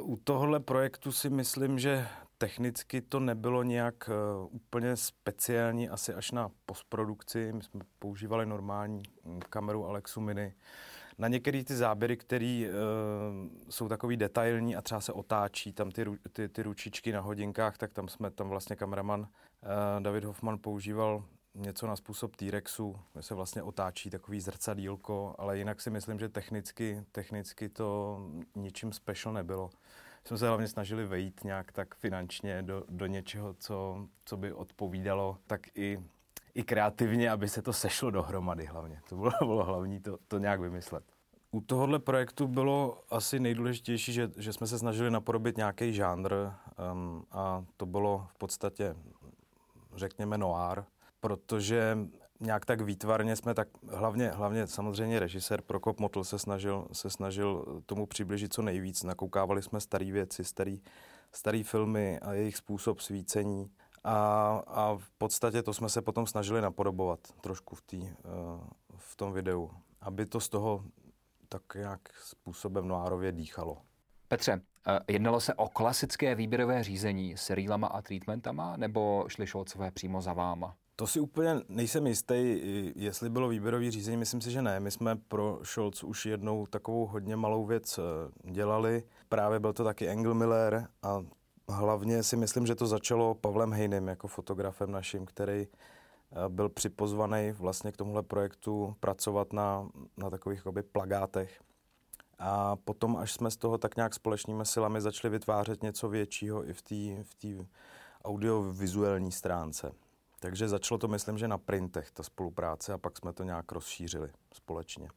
U 0.00 0.16
tohohle 0.16 0.60
projektu 0.60 1.12
si 1.12 1.30
myslím, 1.30 1.78
že 1.78 2.08
technicky 2.38 3.00
to 3.00 3.20
nebylo 3.20 3.62
nějak 3.62 4.10
úplně 4.50 4.96
speciální, 4.96 5.88
asi 5.88 6.14
až 6.14 6.30
na 6.30 6.50
postprodukci. 6.66 7.52
My 7.52 7.62
jsme 7.62 7.80
používali 7.98 8.46
normální 8.46 9.02
kameru 9.50 9.86
Alexu 9.86 10.20
Mini. 10.20 10.54
Na 11.18 11.28
některé 11.28 11.64
ty 11.64 11.76
záběry, 11.76 12.16
které 12.16 12.68
uh, 12.68 13.48
jsou 13.70 13.88
takový 13.88 14.16
detailní 14.16 14.76
a 14.76 14.82
třeba 14.82 15.00
se 15.00 15.12
otáčí, 15.12 15.72
tam 15.72 15.90
ty, 15.90 16.04
ty, 16.32 16.48
ty 16.48 16.62
ručičky 16.62 17.12
na 17.12 17.20
hodinkách, 17.20 17.78
tak 17.78 17.92
tam 17.92 18.08
jsme, 18.08 18.30
tam 18.30 18.48
vlastně 18.48 18.76
kameraman 18.76 19.20
uh, 19.20 20.02
David 20.02 20.24
Hoffman 20.24 20.58
používal 20.58 21.24
něco 21.54 21.86
na 21.86 21.96
způsob 21.96 22.36
T-Rexu, 22.36 22.96
kde 23.12 23.22
se 23.22 23.34
vlastně 23.34 23.62
otáčí 23.62 24.10
takový 24.10 24.40
zrcadílko, 24.40 25.34
ale 25.38 25.58
jinak 25.58 25.80
si 25.80 25.90
myslím, 25.90 26.18
že 26.18 26.28
technicky, 26.28 27.04
technicky 27.12 27.68
to 27.68 28.18
ničím 28.54 28.92
special 28.92 29.34
nebylo. 29.34 29.70
Jsme 30.24 30.38
se 30.38 30.48
hlavně 30.48 30.68
snažili 30.68 31.06
vejít 31.06 31.44
nějak 31.44 31.72
tak 31.72 31.94
finančně 31.94 32.62
do, 32.62 32.84
do 32.88 33.06
něčeho, 33.06 33.54
co, 33.54 34.08
co 34.24 34.36
by 34.36 34.52
odpovídalo, 34.52 35.38
tak 35.46 35.60
i, 35.74 36.00
i 36.56 36.62
kreativně, 36.62 37.30
aby 37.30 37.48
se 37.48 37.62
to 37.62 37.72
sešlo 37.72 38.10
dohromady 38.10 38.66
hlavně. 38.66 39.00
To 39.08 39.16
bylo, 39.16 39.32
bylo 39.40 39.64
hlavní 39.64 40.00
to, 40.00 40.18
to 40.28 40.38
nějak 40.38 40.60
vymyslet. 40.60 41.04
U 41.50 41.60
tohohle 41.60 41.98
projektu 41.98 42.48
bylo 42.48 43.02
asi 43.10 43.40
nejdůležitější, 43.40 44.12
že, 44.12 44.30
že 44.36 44.52
jsme 44.52 44.66
se 44.66 44.78
snažili 44.78 45.10
napodobit 45.10 45.56
nějaký 45.56 45.92
žánr 45.92 46.32
um, 46.34 47.24
a 47.30 47.64
to 47.76 47.86
bylo 47.86 48.26
v 48.28 48.38
podstatě, 48.38 48.96
řekněme, 49.94 50.38
noir, 50.38 50.84
protože 51.20 51.98
nějak 52.40 52.66
tak 52.66 52.80
výtvarně 52.80 53.36
jsme 53.36 53.54
tak, 53.54 53.68
hlavně, 53.88 54.30
hlavně 54.30 54.66
samozřejmě 54.66 55.18
režisér 55.20 55.62
Prokop 55.62 56.00
Motl 56.00 56.24
se 56.24 56.38
snažil, 56.38 56.88
se 56.92 57.10
snažil 57.10 57.82
tomu 57.86 58.06
přiblížit 58.06 58.52
co 58.52 58.62
nejvíc. 58.62 59.02
Nakoukávali 59.02 59.62
jsme 59.62 59.80
staré 59.80 60.12
věci, 60.12 60.44
starý, 60.44 60.80
starý 61.32 61.62
filmy 61.62 62.18
a 62.18 62.32
jejich 62.32 62.56
způsob 62.56 63.00
svícení. 63.00 63.70
A, 64.06 64.62
a 64.66 64.96
v 64.96 65.10
podstatě 65.18 65.62
to 65.62 65.74
jsme 65.74 65.88
se 65.88 66.02
potom 66.02 66.26
snažili 66.26 66.60
napodobovat 66.60 67.20
trošku 67.40 67.74
v, 67.74 67.82
tý, 67.82 68.08
eh, 68.08 68.14
v 68.96 69.16
tom 69.16 69.32
videu, 69.32 69.70
aby 70.00 70.26
to 70.26 70.40
z 70.40 70.48
toho 70.48 70.84
tak 71.48 71.62
nějak 71.74 72.00
způsobem 72.22 72.88
noárově 72.88 73.32
dýchalo. 73.32 73.78
Petře, 74.28 74.60
eh, 74.86 75.00
jednalo 75.08 75.40
se 75.40 75.54
o 75.54 75.68
klasické 75.68 76.34
výběrové 76.34 76.82
řízení 76.82 77.36
s 77.36 77.50
rýlama 77.50 77.86
a 77.86 78.02
treatmentama, 78.02 78.76
nebo 78.76 79.24
šli 79.28 79.46
šolcové 79.46 79.90
přímo 79.90 80.22
za 80.22 80.32
váma? 80.32 80.76
To 80.96 81.06
si 81.06 81.20
úplně 81.20 81.54
nejsem 81.68 82.06
jistý, 82.06 82.60
jestli 82.96 83.30
bylo 83.30 83.48
výběrový 83.48 83.90
řízení, 83.90 84.16
myslím 84.16 84.40
si, 84.40 84.50
že 84.50 84.62
ne. 84.62 84.80
My 84.80 84.90
jsme 84.90 85.16
pro 85.16 85.60
Scholz 85.62 86.04
už 86.04 86.26
jednou 86.26 86.66
takovou 86.66 87.06
hodně 87.06 87.36
malou 87.36 87.66
věc 87.66 87.98
eh, 87.98 88.50
dělali. 88.50 89.02
Právě 89.28 89.60
byl 89.60 89.72
to 89.72 89.84
taky 89.84 90.08
Engel 90.08 90.34
Miller 90.34 90.88
a 91.02 91.22
hlavně 91.68 92.22
si 92.22 92.36
myslím, 92.36 92.66
že 92.66 92.74
to 92.74 92.86
začalo 92.86 93.34
Pavlem 93.34 93.72
Hejnem 93.72 94.08
jako 94.08 94.28
fotografem 94.28 94.90
naším, 94.90 95.26
který 95.26 95.66
eh, 95.66 96.48
byl 96.48 96.68
připozvaný 96.68 97.52
vlastně 97.52 97.92
k 97.92 97.96
tomuhle 97.96 98.22
projektu 98.22 98.96
pracovat 99.00 99.52
na, 99.52 99.88
na 100.16 100.30
takových 100.30 100.58
jakoby, 100.58 100.82
plagátech. 100.82 101.60
A 102.38 102.76
potom, 102.76 103.16
až 103.16 103.32
jsme 103.32 103.50
z 103.50 103.56
toho 103.56 103.78
tak 103.78 103.96
nějak 103.96 104.14
společnými 104.14 104.66
silami 104.66 105.00
začali 105.00 105.32
vytvářet 105.32 105.82
něco 105.82 106.08
většího 106.08 106.68
i 106.68 106.72
v 106.72 106.82
té 106.82 107.24
v 107.24 107.66
audiovizuální 108.24 109.32
stránce. 109.32 109.92
Takže 110.40 110.68
začalo 110.68 110.98
to, 110.98 111.08
myslím, 111.08 111.38
že 111.38 111.48
na 111.48 111.58
printech 111.58 112.10
ta 112.10 112.22
spolupráce 112.22 112.92
a 112.92 112.98
pak 112.98 113.18
jsme 113.18 113.32
to 113.32 113.42
nějak 113.42 113.72
rozšířili 113.72 114.30
společně. 114.54 115.08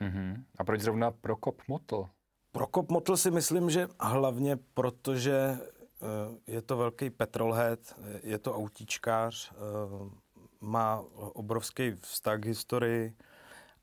Mm-hmm. 0.00 0.44
A 0.58 0.64
proč 0.64 0.80
zrovna 0.80 1.10
Prokop 1.10 1.62
Motl? 1.68 2.08
Prokop 2.52 2.90
Motl 2.90 3.16
si 3.16 3.30
myslím, 3.30 3.70
že 3.70 3.88
hlavně 4.00 4.56
protože 4.74 5.58
je 6.46 6.62
to 6.62 6.76
velký 6.76 7.10
petrolhead, 7.10 7.78
je 8.22 8.38
to 8.38 8.56
autíčkář, 8.56 9.52
uh, 9.52 10.10
má 10.60 11.04
obrovský 11.16 11.92
vztah 12.00 12.40
k 12.40 12.46
historii 12.46 13.16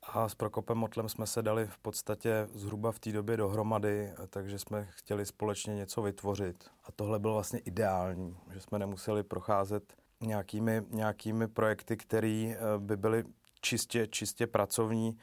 a 0.02 0.28
s 0.28 0.34
Prokopem 0.34 0.78
Motlem 0.78 1.08
jsme 1.08 1.26
se 1.26 1.42
dali 1.42 1.66
v 1.66 1.78
podstatě 1.78 2.48
zhruba 2.54 2.92
v 2.92 2.98
té 2.98 3.12
době 3.12 3.36
dohromady, 3.36 4.12
takže 4.30 4.58
jsme 4.58 4.88
chtěli 4.90 5.26
společně 5.26 5.74
něco 5.74 6.02
vytvořit. 6.02 6.64
A 6.84 6.92
tohle 6.96 7.18
bylo 7.18 7.34
vlastně 7.34 7.58
ideální, 7.58 8.36
že 8.50 8.60
jsme 8.60 8.78
nemuseli 8.78 9.22
procházet 9.22 9.94
nějakými, 10.20 10.82
nějakými 10.90 11.48
projekty, 11.48 11.96
které 11.96 12.54
eh, 12.56 12.58
by 12.78 12.96
byly 12.96 13.24
čistě, 13.60 14.06
čistě 14.06 14.46
pracovní. 14.46 15.18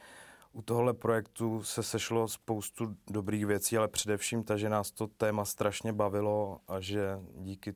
U 0.52 0.62
tohohle 0.62 0.94
projektu 0.94 1.62
se 1.62 1.82
sešlo 1.82 2.28
spoustu 2.28 2.96
dobrých 3.10 3.46
věcí, 3.46 3.78
ale 3.78 3.88
především 3.88 4.44
ta, 4.44 4.56
že 4.56 4.68
nás 4.68 4.90
to 4.90 5.06
téma 5.06 5.44
strašně 5.44 5.92
bavilo 5.92 6.60
a 6.68 6.80
že 6.80 7.18
díky 7.34 7.74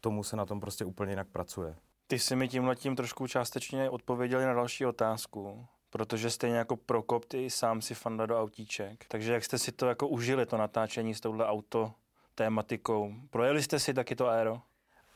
tomu 0.00 0.22
se 0.22 0.36
na 0.36 0.46
tom 0.46 0.60
prostě 0.60 0.84
úplně 0.84 1.12
jinak 1.12 1.28
pracuje. 1.28 1.76
Ty 2.06 2.18
jsi 2.18 2.36
mi 2.36 2.48
tímhle 2.48 2.76
tím 2.76 2.96
trošku 2.96 3.26
částečně 3.26 3.90
odpověděli 3.90 4.44
na 4.44 4.54
další 4.54 4.86
otázku, 4.86 5.66
protože 5.90 6.30
stejně 6.30 6.56
jako 6.56 6.76
Prokop, 6.76 7.24
ty 7.24 7.50
sám 7.50 7.82
si 7.82 7.94
fanda 7.94 8.26
do 8.26 8.40
autíček. 8.40 9.04
Takže 9.08 9.32
jak 9.32 9.44
jste 9.44 9.58
si 9.58 9.72
to 9.72 9.86
jako 9.86 10.08
užili, 10.08 10.46
to 10.46 10.56
natáčení 10.56 11.14
s 11.14 11.20
touhle 11.20 11.46
auto 11.46 11.92
tématikou? 12.34 13.14
Projeli 13.30 13.62
jste 13.62 13.78
si 13.78 13.94
taky 13.94 14.16
to 14.16 14.28
aero? 14.28 14.60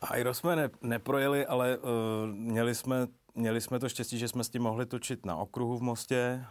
Aero 0.00 0.34
jsme 0.34 0.56
ne, 0.56 0.70
neprojeli, 0.82 1.46
ale 1.46 1.78
uh, 1.78 1.84
měli 2.26 2.74
jsme 2.74 3.06
Měli 3.34 3.60
jsme 3.60 3.78
to 3.78 3.88
štěstí, 3.88 4.18
že 4.18 4.28
jsme 4.28 4.44
s 4.44 4.48
tím 4.48 4.62
mohli 4.62 4.86
točit 4.86 5.26
na 5.26 5.36
okruhu 5.36 5.76
v 5.76 5.82
Mostě. 5.82 6.44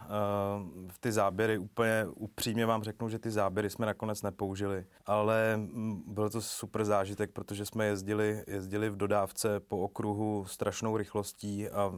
V 0.88 0.98
ty 0.98 1.12
záběry 1.12 1.58
úplně 1.58 2.06
upřímně 2.14 2.66
vám 2.66 2.82
řeknu, 2.82 3.08
že 3.08 3.18
ty 3.18 3.30
záběry 3.30 3.70
jsme 3.70 3.86
nakonec 3.86 4.22
nepoužili, 4.22 4.86
ale 5.06 5.56
mm, 5.56 6.02
byl 6.06 6.30
to 6.30 6.40
super 6.40 6.84
zážitek, 6.84 7.30
protože 7.30 7.66
jsme 7.66 7.86
jezdili, 7.86 8.44
jezdili 8.46 8.90
v 8.90 8.96
dodávce 8.96 9.60
po 9.60 9.78
okruhu 9.78 10.44
strašnou 10.44 10.96
rychlostí 10.96 11.68
a 11.68 11.92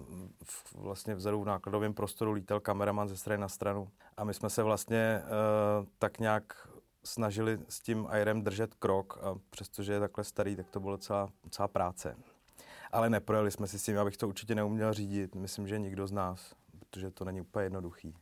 v, 0.44 0.75
vlastně 0.75 1.14
vzadu 1.14 1.40
v 1.40 1.47
nákladovém 1.47 1.94
prostoru 1.94 2.33
lítal 2.33 2.61
kameraman 2.61 3.09
ze 3.09 3.16
strany 3.16 3.40
na 3.40 3.49
stranu. 3.49 3.88
A 4.16 4.25
my 4.25 4.35
jsme 4.35 4.51
se 4.51 4.62
vlastně 4.62 5.23
uh, 5.23 5.87
tak 5.99 6.18
nějak 6.18 6.68
snažili 7.05 7.59
s 7.68 7.81
tím 7.81 8.07
Airem 8.09 8.42
držet 8.42 8.75
krok 8.75 9.18
a 9.23 9.38
přestože 9.51 9.92
je 9.92 10.01
takhle 10.01 10.25
starý, 10.25 10.57
tak 10.57 10.70
to 10.70 10.81
bylo 10.81 10.99
celá, 10.99 11.29
celá 11.51 11.68
práce. 11.68 12.16
Ale 12.94 13.11
neprojeli 13.11 13.50
jsme 13.50 13.66
si 13.66 13.78
s 13.78 13.83
tím, 13.83 13.98
abych 13.98 14.16
to 14.16 14.28
určitě 14.28 14.54
neuměl 14.54 14.92
řídit. 14.92 15.35
Myslím, 15.35 15.68
že 15.68 15.78
nikdo 15.78 16.07
z 16.07 16.12
nás, 16.12 16.54
protože 16.78 17.11
to 17.11 17.24
není 17.24 17.40
úplně 17.40 17.66
jednoduchý. 17.66 18.14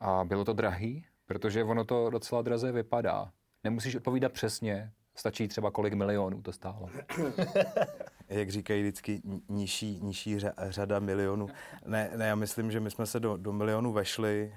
A 0.00 0.24
bylo 0.24 0.44
to 0.44 0.52
drahý? 0.52 1.04
Protože 1.26 1.64
ono 1.64 1.84
to 1.84 2.10
docela 2.10 2.42
draze 2.42 2.72
vypadá. 2.72 3.32
Nemusíš 3.64 3.94
odpovídat 3.94 4.32
přesně, 4.32 4.92
stačí 5.14 5.48
třeba 5.48 5.70
kolik 5.70 5.94
milionů 5.94 6.42
to 6.42 6.52
stálo. 6.52 6.88
Jak 8.28 8.50
říkají 8.50 8.82
vždycky, 8.82 9.22
nižší, 9.48 10.00
nižší 10.02 10.38
řada 10.68 10.98
milionů. 10.98 11.48
Ne, 11.86 12.10
ne, 12.16 12.26
já 12.26 12.34
myslím, 12.34 12.70
že 12.70 12.80
my 12.80 12.90
jsme 12.90 13.06
se 13.06 13.20
do, 13.20 13.36
do 13.36 13.52
milionu 13.52 13.92
vešli 13.92 14.54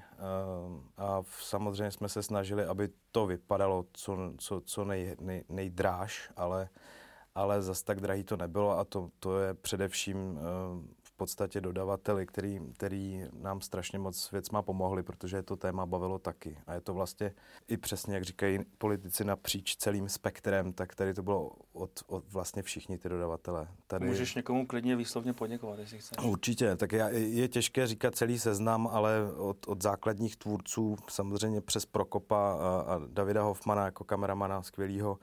uh, 0.68 0.80
a 0.98 1.24
samozřejmě 1.40 1.92
jsme 1.92 2.10
se 2.10 2.24
snažili, 2.24 2.66
aby 2.66 2.90
to 3.12 3.26
vypadalo 3.26 3.86
co, 3.94 4.18
co, 4.38 4.62
co 4.62 4.86
nej, 4.86 5.16
nej, 5.20 5.44
nejdráž, 5.50 6.32
ale, 6.36 6.70
ale 7.36 7.62
zas 7.62 7.84
tak 7.84 8.00
drahý 8.00 8.24
to 8.24 8.38
nebylo 8.38 8.80
a 8.80 8.84
to, 8.84 9.10
to 9.20 9.40
je 9.40 9.54
především 9.54 10.18
uh, 10.18 10.40
v 11.04 11.12
podstatě 11.18 11.62
dodavateli, 11.62 12.26
který, 12.26 12.60
který 12.74 13.24
nám 13.34 13.62
strašně 13.62 14.00
moc 14.00 14.32
věcma 14.32 14.62
pomohli, 14.62 15.04
protože 15.04 15.38
je 15.38 15.44
to 15.44 15.56
téma 15.56 15.86
bavilo 15.86 16.20
taky. 16.20 16.58
A 16.68 16.74
je 16.74 16.82
to 16.82 16.94
vlastně 16.94 17.34
i 17.68 17.78
přesně, 17.78 18.16
jak 18.16 18.24
říkají 18.24 18.60
politici 18.78 19.24
napříč 19.24 19.76
celým 19.76 20.10
spektrem, 20.10 20.74
tak 20.74 20.96
tady 20.96 21.14
to 21.14 21.24
bylo 21.24 21.52
od, 21.74 21.92
od 22.08 22.34
vlastně 22.34 22.62
všichni 22.62 22.98
ty 22.98 23.10
dodavatele. 23.10 23.68
Tady... 23.88 24.06
Můžeš 24.06 24.36
někomu 24.36 24.68
klidně 24.68 24.96
výslovně 24.96 25.34
poděkovat, 25.34 25.80
jestli 25.80 26.00
chceš. 26.00 26.18
Určitě, 26.26 26.76
tak 26.76 26.92
já, 26.92 27.10
je 27.10 27.48
těžké 27.48 27.88
říkat 27.88 28.16
celý 28.16 28.40
seznam, 28.40 28.88
ale 28.88 29.34
od, 29.38 29.58
od 29.68 29.84
základních 29.84 30.36
tvůrců, 30.36 30.96
samozřejmě 31.10 31.62
přes 31.62 31.86
Prokopa 31.86 32.54
a, 32.54 32.94
a 32.94 33.02
Davida 33.08 33.44
Hoffmana 33.44 33.86
jako 33.86 34.04
kameramana 34.04 34.62
skvělýho, 34.62 35.20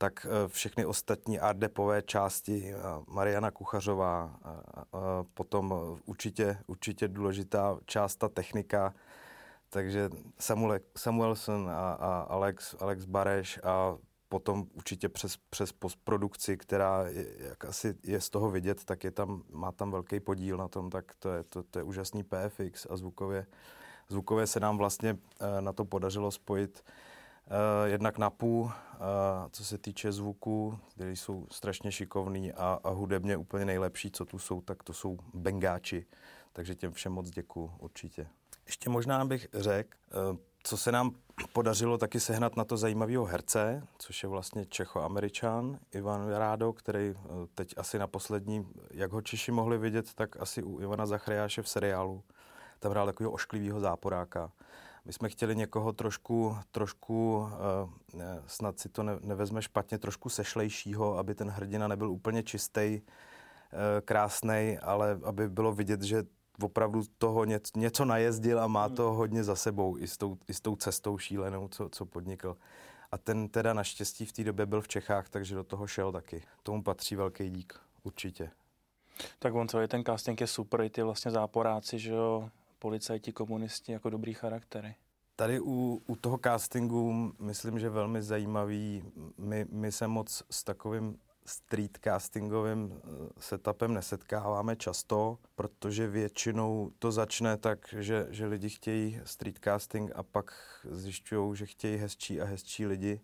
tak 0.00 0.26
eh, 0.26 0.48
všechny 0.48 0.86
ostatní 0.86 1.40
ardepové 1.40 2.02
části, 2.02 2.74
Mariana 3.06 3.50
Kuchařová, 3.50 4.38
a 4.44 5.24
potom 5.34 5.74
určitě, 6.06 6.58
určitě 6.66 7.08
důležitá 7.08 7.78
část 7.86 8.16
ta 8.16 8.28
technika, 8.28 8.94
takže 9.70 10.10
Samuel, 10.38 10.80
Samuelson 10.96 11.70
a, 11.70 11.92
a 11.92 12.20
Alex, 12.20 12.76
Alex 12.80 13.04
Bareš 13.04 13.60
a 13.62 13.96
potom 14.28 14.66
určitě 14.74 15.08
přes, 15.08 15.36
přes 15.50 15.72
postprodukci, 15.72 16.56
která 16.56 17.04
je, 17.08 17.26
jak 17.38 17.64
asi 17.64 17.94
je 18.04 18.20
z 18.20 18.30
toho 18.30 18.50
vidět, 18.50 18.84
tak 18.84 19.04
je 19.04 19.10
tam, 19.10 19.42
má 19.50 19.72
tam 19.72 19.90
velký 19.90 20.20
podíl 20.20 20.56
na 20.56 20.68
tom, 20.68 20.90
tak 20.90 21.04
to 21.18 21.32
je, 21.32 21.44
to, 21.44 21.62
to 21.62 21.78
je 21.78 21.82
úžasný 21.82 22.24
PFX 22.24 22.86
a 22.90 22.96
zvukově, 22.96 23.46
zvukově 24.08 24.46
se 24.46 24.60
nám 24.60 24.78
vlastně 24.78 25.18
eh, 25.40 25.60
na 25.60 25.72
to 25.72 25.84
podařilo 25.84 26.30
spojit 26.30 26.84
Uh, 26.84 27.09
jednak 27.84 28.18
na 28.18 28.30
půl, 28.30 28.64
uh, 28.64 28.70
co 29.50 29.64
se 29.64 29.78
týče 29.78 30.12
zvuku, 30.12 30.78
které 30.94 31.12
jsou 31.12 31.46
strašně 31.50 31.92
šikovný 31.92 32.52
a, 32.52 32.78
a 32.84 32.90
hudebně 32.90 33.36
úplně 33.36 33.64
nejlepší, 33.64 34.10
co 34.10 34.24
tu 34.24 34.38
jsou, 34.38 34.60
tak 34.60 34.82
to 34.82 34.92
jsou 34.92 35.18
bengáči. 35.34 36.06
Takže 36.52 36.74
těm 36.74 36.92
všem 36.92 37.12
moc 37.12 37.30
děkuju, 37.30 37.72
určitě. 37.78 38.26
Ještě 38.66 38.90
možná 38.90 39.24
bych 39.24 39.48
řekl, 39.54 39.98
uh, 40.30 40.36
co 40.62 40.76
se 40.76 40.92
nám 40.92 41.10
podařilo 41.52 41.98
taky 41.98 42.20
sehnat 42.20 42.56
na 42.56 42.64
to 42.64 42.76
zajímavého 42.76 43.24
herce, 43.24 43.86
což 43.98 44.22
je 44.22 44.28
vlastně 44.28 44.64
Čecho-Američan 44.64 45.78
Ivan 45.92 46.32
Rádo, 46.32 46.72
který 46.72 47.14
teď 47.54 47.74
asi 47.76 47.98
na 47.98 48.06
poslední, 48.06 48.66
jak 48.90 49.12
ho 49.12 49.22
Češi 49.22 49.52
mohli 49.52 49.78
vidět, 49.78 50.14
tak 50.14 50.36
asi 50.40 50.62
u 50.62 50.80
Ivana 50.80 51.06
Zachariáše 51.06 51.62
v 51.62 51.68
seriálu. 51.68 52.22
Tam 52.78 52.90
hrál 52.90 53.06
takového 53.06 53.32
ošklivého 53.32 53.80
záporáka. 53.80 54.52
My 55.04 55.12
jsme 55.12 55.28
chtěli 55.28 55.56
někoho 55.56 55.92
trošku, 55.92 56.56
trošku 56.70 57.38
uh, 57.38 58.20
snad 58.46 58.78
si 58.78 58.88
to 58.88 59.02
ne, 59.02 59.18
nevezme 59.20 59.62
špatně, 59.62 59.98
trošku 59.98 60.28
sešlejšího, 60.28 61.18
aby 61.18 61.34
ten 61.34 61.50
hrdina 61.50 61.88
nebyl 61.88 62.10
úplně 62.10 62.42
čistý, 62.42 62.80
eh, 62.80 64.00
krásný, 64.00 64.78
ale 64.82 65.18
aby 65.24 65.48
bylo 65.48 65.72
vidět, 65.72 66.02
že 66.02 66.24
opravdu 66.62 67.02
toho 67.18 67.44
něco, 67.44 67.78
něco 67.78 68.04
najezdil 68.04 68.60
a 68.60 68.66
má 68.66 68.88
to 68.88 69.12
hodně 69.12 69.44
za 69.44 69.56
sebou 69.56 69.98
i 69.98 70.08
s 70.08 70.16
tou, 70.16 70.38
i 70.48 70.54
s 70.54 70.60
tou 70.60 70.76
cestou 70.76 71.18
šílenou, 71.18 71.68
co, 71.68 71.88
co 71.88 72.06
podnikl. 72.06 72.56
A 73.12 73.18
ten 73.18 73.48
teda 73.48 73.72
naštěstí 73.72 74.26
v 74.26 74.32
té 74.32 74.44
době 74.44 74.66
byl 74.66 74.80
v 74.80 74.88
Čechách, 74.88 75.28
takže 75.28 75.54
do 75.54 75.64
toho 75.64 75.86
šel 75.86 76.12
taky. 76.12 76.42
Tomu 76.62 76.82
patří 76.82 77.16
velký 77.16 77.50
dík, 77.50 77.80
určitě. 78.02 78.50
Tak 79.38 79.54
on 79.54 79.68
celý 79.68 79.88
ten 79.88 80.04
casting 80.04 80.40
je 80.40 80.46
super, 80.46 80.80
i 80.80 80.90
ty 80.90 81.02
vlastně 81.02 81.30
záporáci, 81.30 81.98
že 81.98 82.10
jo, 82.10 82.50
policajti, 82.80 83.32
komunisti 83.32 83.92
jako 83.92 84.10
dobrý 84.10 84.34
charaktery. 84.34 84.94
Tady 85.36 85.60
u, 85.60 86.02
u 86.06 86.16
toho 86.16 86.38
castingu 86.44 87.32
myslím, 87.38 87.78
že 87.78 87.88
velmi 87.88 88.22
zajímavý. 88.22 89.04
My, 89.38 89.66
my 89.70 89.92
se 89.92 90.08
moc 90.08 90.42
s 90.50 90.64
takovým 90.64 91.18
street 91.46 91.98
castingovým 92.04 92.92
eh, 92.92 93.08
setupem 93.38 93.94
nesetkáváme 93.94 94.76
často, 94.76 95.38
protože 95.54 96.06
většinou 96.06 96.90
to 96.98 97.12
začne 97.12 97.56
tak, 97.56 97.94
že, 97.98 98.26
že 98.30 98.46
lidi 98.46 98.68
chtějí 98.68 99.20
street 99.24 99.58
casting 99.64 100.10
a 100.14 100.22
pak 100.22 100.50
zjišťují, 100.90 101.56
že 101.56 101.66
chtějí 101.66 101.96
hezčí 101.96 102.40
a 102.40 102.44
hezčí 102.44 102.86
lidi 102.86 103.20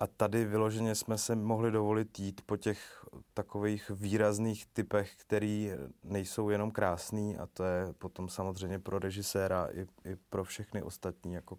a 0.00 0.06
tady 0.06 0.44
vyloženě 0.44 0.94
jsme 0.94 1.18
se 1.18 1.36
mohli 1.36 1.70
dovolit 1.70 2.18
jít 2.18 2.40
po 2.46 2.56
těch 2.56 3.06
takových 3.34 3.90
výrazných 3.90 4.66
typech, 4.66 5.14
který 5.16 5.70
nejsou 6.04 6.50
jenom 6.50 6.70
krásný 6.70 7.36
a 7.36 7.46
to 7.46 7.64
je 7.64 7.92
potom 7.98 8.28
samozřejmě 8.28 8.78
pro 8.78 8.98
režiséra 8.98 9.68
i, 9.72 10.10
i 10.10 10.16
pro 10.30 10.44
všechny 10.44 10.82
ostatní 10.82 11.32
jako 11.32 11.58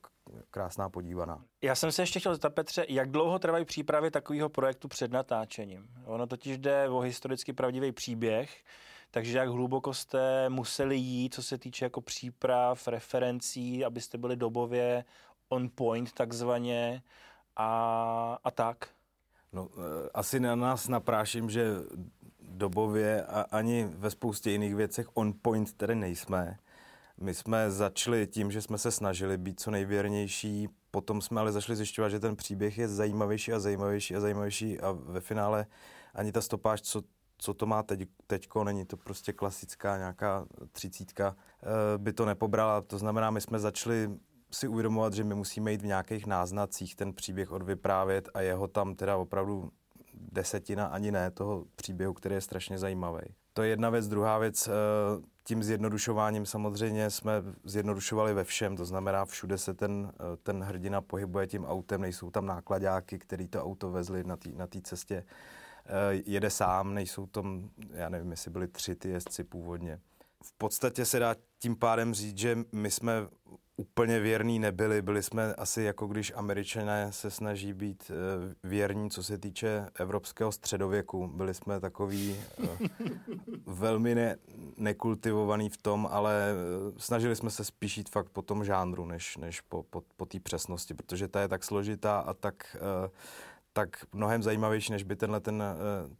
krásná 0.51 0.89
podívaná. 0.89 1.43
Já 1.61 1.75
jsem 1.75 1.91
se 1.91 2.01
ještě 2.01 2.19
chtěl 2.19 2.33
zeptat, 2.33 2.53
Petře, 2.53 2.85
jak 2.89 3.11
dlouho 3.11 3.39
trvají 3.39 3.65
přípravy 3.65 4.11
takového 4.11 4.49
projektu 4.49 4.87
před 4.87 5.11
natáčením? 5.11 5.87
Ono 6.05 6.27
totiž 6.27 6.57
jde 6.57 6.89
o 6.89 6.99
historicky 6.99 7.53
pravdivý 7.53 7.91
příběh, 7.91 8.63
takže 9.11 9.37
jak 9.37 9.49
hluboko 9.49 9.93
jste 9.93 10.49
museli 10.49 10.97
jít, 10.97 11.33
co 11.33 11.43
se 11.43 11.57
týče 11.57 11.85
jako 11.85 12.01
příprav, 12.01 12.87
referencí, 12.87 13.85
abyste 13.85 14.17
byli 14.17 14.35
dobově 14.35 15.05
on 15.49 15.69
point 15.75 16.11
takzvaně, 16.11 17.01
a, 17.57 18.39
a 18.43 18.51
tak? 18.51 18.87
No, 19.53 19.69
eh, 19.77 20.09
asi 20.13 20.39
na 20.39 20.55
nás 20.55 20.87
napráším, 20.87 21.49
že 21.49 21.75
dobově 22.41 23.25
a 23.25 23.41
ani 23.41 23.89
ve 23.93 24.09
spoustě 24.09 24.51
jiných 24.51 24.75
věcech 24.75 25.07
on 25.13 25.33
point 25.41 25.73
tedy 25.73 25.95
nejsme. 25.95 26.57
My 27.21 27.33
jsme 27.33 27.71
začali 27.71 28.27
tím, 28.27 28.51
že 28.51 28.61
jsme 28.61 28.77
se 28.77 28.91
snažili 28.91 29.37
být 29.37 29.59
co 29.59 29.71
nejvěrnější, 29.71 30.69
potom 30.91 31.21
jsme 31.21 31.41
ale 31.41 31.51
začali 31.51 31.75
zjišťovat, 31.75 32.09
že 32.09 32.19
ten 32.19 32.35
příběh 32.35 32.77
je 32.77 32.87
zajímavější 32.87 33.53
a 33.53 33.59
zajímavější 33.59 34.15
a 34.15 34.19
zajímavější 34.19 34.79
a 34.79 34.91
ve 34.91 35.21
finále 35.21 35.65
ani 36.13 36.31
ta 36.31 36.41
stopáž, 36.41 36.81
co, 36.81 37.01
co 37.37 37.53
to 37.53 37.65
má 37.65 37.83
teď, 37.83 38.09
teďko, 38.27 38.63
není 38.63 38.85
to 38.85 38.97
prostě 38.97 39.33
klasická 39.33 39.97
nějaká 39.97 40.45
třicítka, 40.71 41.35
eh, 41.63 41.97
by 41.97 42.13
to 42.13 42.25
nepobrala. 42.25 42.81
To 42.81 42.97
znamená, 42.97 43.31
my 43.31 43.41
jsme 43.41 43.59
začali 43.59 44.09
si 44.51 44.67
uvědomovat, 44.67 45.13
že 45.13 45.23
my 45.23 45.35
musíme 45.35 45.71
jít 45.71 45.81
v 45.81 45.85
nějakých 45.85 46.25
náznacích 46.25 46.95
ten 46.95 47.13
příběh 47.13 47.51
odvyprávět 47.51 48.29
a 48.33 48.41
jeho 48.41 48.67
tam 48.67 48.95
teda 48.95 49.17
opravdu 49.17 49.71
desetina 50.13 50.85
ani 50.85 51.11
ne 51.11 51.31
toho 51.31 51.65
příběhu, 51.75 52.13
který 52.13 52.35
je 52.35 52.41
strašně 52.41 52.77
zajímavý. 52.77 53.21
To 53.53 53.63
je 53.63 53.69
jedna 53.69 53.89
věc. 53.89 54.07
Druhá 54.07 54.37
věc, 54.37 54.67
eh, 54.67 54.71
tím 55.43 55.63
zjednodušováním 55.63 56.45
samozřejmě 56.45 57.09
jsme 57.09 57.31
zjednodušovali 57.63 58.33
ve 58.33 58.43
všem, 58.43 58.77
to 58.77 58.85
znamená 58.85 59.25
všude 59.25 59.57
se 59.57 59.73
ten, 59.73 60.11
eh, 60.13 60.37
ten 60.43 60.63
hrdina 60.63 61.01
pohybuje 61.01 61.47
tím 61.47 61.65
autem, 61.65 62.01
nejsou 62.01 62.31
tam 62.31 62.45
nákladáky, 62.45 63.19
který 63.19 63.47
to 63.47 63.63
auto 63.63 63.91
vezli 63.91 64.23
na 64.23 64.37
té 64.37 64.49
na 64.49 64.67
cestě. 64.83 65.23
Eh, 65.85 66.21
jede 66.25 66.49
sám, 66.49 66.93
nejsou 66.93 67.25
tam, 67.25 67.69
já 67.91 68.09
nevím, 68.09 68.31
jestli 68.31 68.51
byli 68.51 68.67
tři 68.67 68.95
ty 68.95 69.09
jezdci 69.09 69.43
původně. 69.43 69.99
V 70.43 70.53
podstatě 70.57 71.05
se 71.05 71.19
dá 71.19 71.35
tím 71.59 71.75
pádem 71.75 72.13
říct, 72.13 72.37
že 72.37 72.57
my 72.71 72.91
jsme 72.91 73.13
úplně 73.77 74.19
věrní 74.19 74.59
nebyli. 74.59 75.01
Byli 75.01 75.23
jsme 75.23 75.53
asi 75.55 75.83
jako 75.83 76.07
když 76.07 76.33
američané 76.35 77.11
se 77.11 77.31
snaží 77.31 77.73
být 77.73 78.11
eh, 78.11 78.55
věrní, 78.63 79.09
co 79.09 79.23
se 79.23 79.37
týče 79.37 79.89
evropského 79.99 80.51
středověku. 80.51 81.27
Byli 81.27 81.53
jsme 81.53 81.79
takový 81.79 82.35
eh, 82.63 82.67
velmi 83.65 84.15
ne, 84.15 84.35
nekultivovaný 84.77 85.69
v 85.69 85.77
tom, 85.77 86.07
ale 86.11 86.51
eh, 86.51 86.93
snažili 86.97 87.35
jsme 87.35 87.49
se 87.49 87.63
spíš 87.63 87.97
jít 87.97 88.09
fakt 88.09 88.29
po 88.29 88.41
tom 88.41 88.65
žánru, 88.65 89.05
než, 89.05 89.37
než 89.37 89.61
po, 89.61 89.83
po, 89.83 90.03
po 90.17 90.25
té 90.25 90.39
přesnosti, 90.39 90.93
protože 90.93 91.27
ta 91.27 91.41
je 91.41 91.47
tak 91.47 91.63
složitá 91.63 92.19
a 92.19 92.33
tak, 92.33 92.77
tak 93.73 93.89
mnohem 94.13 94.43
zajímavější, 94.43 94.91
než 94.91 95.03
by 95.03 95.15
tenhle 95.15 95.39
ten, 95.39 95.63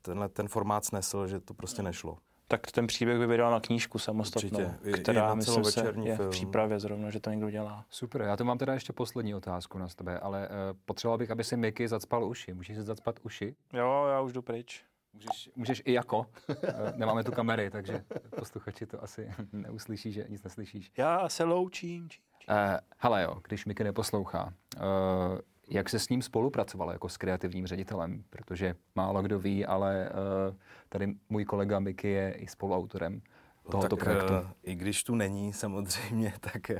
tenhle 0.01 0.29
ten 0.29 0.47
formát 0.47 0.85
snesl, 0.85 1.27
že 1.27 1.39
to 1.39 1.53
prostě 1.53 1.83
nešlo 1.83 2.17
tak 2.47 2.71
ten 2.71 2.88
příběh 2.88 3.19
by 3.19 3.27
vydal 3.27 3.51
na 3.51 3.60
knížku 3.60 3.99
samostatnou, 3.99 4.60
Určitě. 4.60 5.01
která, 5.01 5.33
I, 5.33 5.36
myslím 5.36 5.63
se, 5.63 5.93
je 6.03 6.15
film. 6.15 6.27
v 6.27 6.29
přípravě 6.29 6.79
zrovna, 6.79 7.10
že 7.10 7.19
to 7.19 7.29
někdo 7.29 7.49
dělá. 7.49 7.86
Super, 7.89 8.21
já 8.21 8.38
to 8.38 8.45
mám 8.45 8.57
teda 8.57 8.73
ještě 8.73 8.93
poslední 8.93 9.36
otázku 9.36 9.77
na 9.77 9.88
tebe, 9.88 10.19
ale 10.19 10.47
uh, 10.49 10.55
potřeboval 10.86 11.17
bych, 11.17 11.31
aby 11.31 11.43
si 11.43 11.57
Miky 11.57 11.88
zacpal 11.88 12.23
uši. 12.25 12.53
Můžeš 12.53 12.77
si 12.77 12.83
zacpat 12.83 13.19
uši? 13.23 13.55
Jo, 13.73 14.05
já 14.10 14.21
už 14.21 14.33
jdu 14.33 14.41
pryč. 14.41 14.83
Můžeš, 15.13 15.49
můžeš 15.55 15.81
i 15.86 15.93
jako. 15.93 16.25
Eh, 16.63 16.93
nemáme 16.95 17.23
tu 17.23 17.31
kamery, 17.31 17.69
takže 17.69 18.03
posluchači 18.36 18.86
to 18.86 19.03
asi 19.03 19.31
neuslyší, 19.53 20.12
že 20.12 20.25
nic 20.29 20.43
neslyšíš. 20.43 20.91
Já 20.97 21.29
se 21.29 21.43
loučím. 21.43 22.03
Uh, 22.49 22.55
hele 22.97 23.23
jo, 23.23 23.38
když 23.47 23.65
Miky 23.65 23.83
neposlouchá, 23.83 24.53
uh, 24.77 25.39
jak 25.67 25.89
se 25.89 25.99
s 25.99 26.10
ním 26.10 26.21
spolupracoval 26.21 26.91
jako 26.91 27.10
s 27.10 27.17
kreativním 27.17 27.67
ředitelem? 27.67 28.23
Protože 28.30 28.75
málo 28.95 29.21
kdo 29.21 29.39
ví, 29.39 29.65
ale 29.65 30.10
uh, 30.49 30.56
tady 30.89 31.15
můj 31.30 31.45
kolega 31.45 31.80
Miky 31.80 32.08
je 32.08 32.32
i 32.32 32.47
spoluautorem 32.47 33.21
no 33.65 33.71
tohoto 33.71 33.95
tak, 33.95 34.06
projektu. 34.06 34.34
Uh, 34.34 34.51
I 34.63 34.75
když 34.75 35.03
tu 35.03 35.15
není 35.15 35.53
samozřejmě, 35.53 36.34
tak 36.39 36.71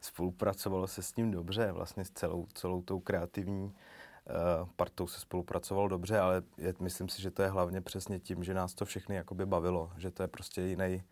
spolupracovalo 0.00 0.86
se 0.86 1.02
s 1.02 1.16
ním 1.16 1.30
dobře. 1.30 1.72
Vlastně 1.72 2.04
s 2.04 2.10
celou, 2.10 2.46
celou 2.54 2.82
tou 2.82 3.00
kreativní 3.00 3.74
partou 4.76 5.06
se 5.06 5.20
spolupracovalo 5.20 5.88
dobře, 5.88 6.18
ale 6.18 6.42
je, 6.58 6.74
myslím 6.80 7.08
si, 7.08 7.22
že 7.22 7.30
to 7.30 7.42
je 7.42 7.48
hlavně 7.48 7.80
přesně 7.80 8.18
tím, 8.18 8.44
že 8.44 8.54
nás 8.54 8.74
to 8.74 8.84
všechny 8.84 9.16
jakoby 9.16 9.46
bavilo, 9.46 9.92
že 9.96 10.10
to 10.10 10.22
je 10.22 10.28
prostě 10.28 10.62
jiný 10.62 11.02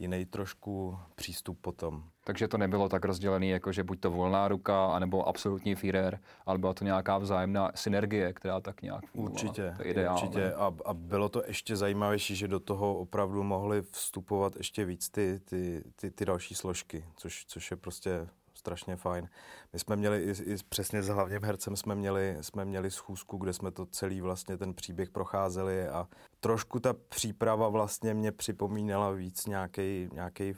jiný 0.00 0.26
trošku 0.26 0.98
přístup 1.14 1.58
potom. 1.60 2.02
Takže 2.24 2.48
to 2.48 2.58
nebylo 2.58 2.88
tak 2.88 3.04
rozdělený, 3.04 3.48
jako 3.48 3.72
že 3.72 3.84
buď 3.84 4.00
to 4.00 4.10
volná 4.10 4.48
ruka, 4.48 4.86
anebo 4.86 5.28
absolutní 5.28 5.74
Führer, 5.74 6.20
ale 6.46 6.58
byla 6.58 6.74
to 6.74 6.84
nějaká 6.84 7.18
vzájemná 7.18 7.70
synergie, 7.74 8.32
která 8.32 8.60
tak 8.60 8.82
nějak 8.82 9.06
fungovala. 9.06 9.32
Určitě, 9.32 9.74
to 9.76 9.82
je 9.82 9.90
ideálné. 9.90 10.22
určitě. 10.22 10.52
A, 10.52 10.72
a 10.84 10.94
bylo 10.94 11.28
to 11.28 11.42
ještě 11.46 11.76
zajímavější, 11.76 12.36
že 12.36 12.48
do 12.48 12.60
toho 12.60 12.98
opravdu 12.98 13.42
mohly 13.42 13.82
vstupovat 13.82 14.56
ještě 14.56 14.84
víc 14.84 15.08
ty, 15.08 15.40
ty, 15.44 15.84
ty, 15.96 16.10
ty 16.10 16.24
další 16.24 16.54
složky, 16.54 17.04
což, 17.16 17.44
což 17.46 17.70
je 17.70 17.76
prostě 17.76 18.28
strašně 18.58 18.96
fajn. 18.96 19.28
My 19.72 19.78
jsme 19.78 19.96
měli 19.96 20.22
i, 20.22 20.52
i 20.52 20.56
přesně 20.68 21.02
s 21.02 21.08
hlavním 21.08 21.44
hercem 21.44 21.76
jsme 21.76 21.94
měli, 21.94 22.36
jsme 22.40 22.64
měli 22.64 22.90
schůzku, 22.90 23.36
kde 23.36 23.52
jsme 23.52 23.70
to 23.70 23.86
celý 23.86 24.20
vlastně 24.20 24.56
ten 24.56 24.74
příběh 24.74 25.10
procházeli 25.10 25.88
a 25.88 26.08
trošku 26.40 26.80
ta 26.80 26.94
příprava 27.08 27.68
vlastně 27.68 28.14
mě 28.14 28.32
připomínala 28.32 29.10
víc 29.10 29.46
nějaký 29.46 30.08
nějaký 30.12 30.54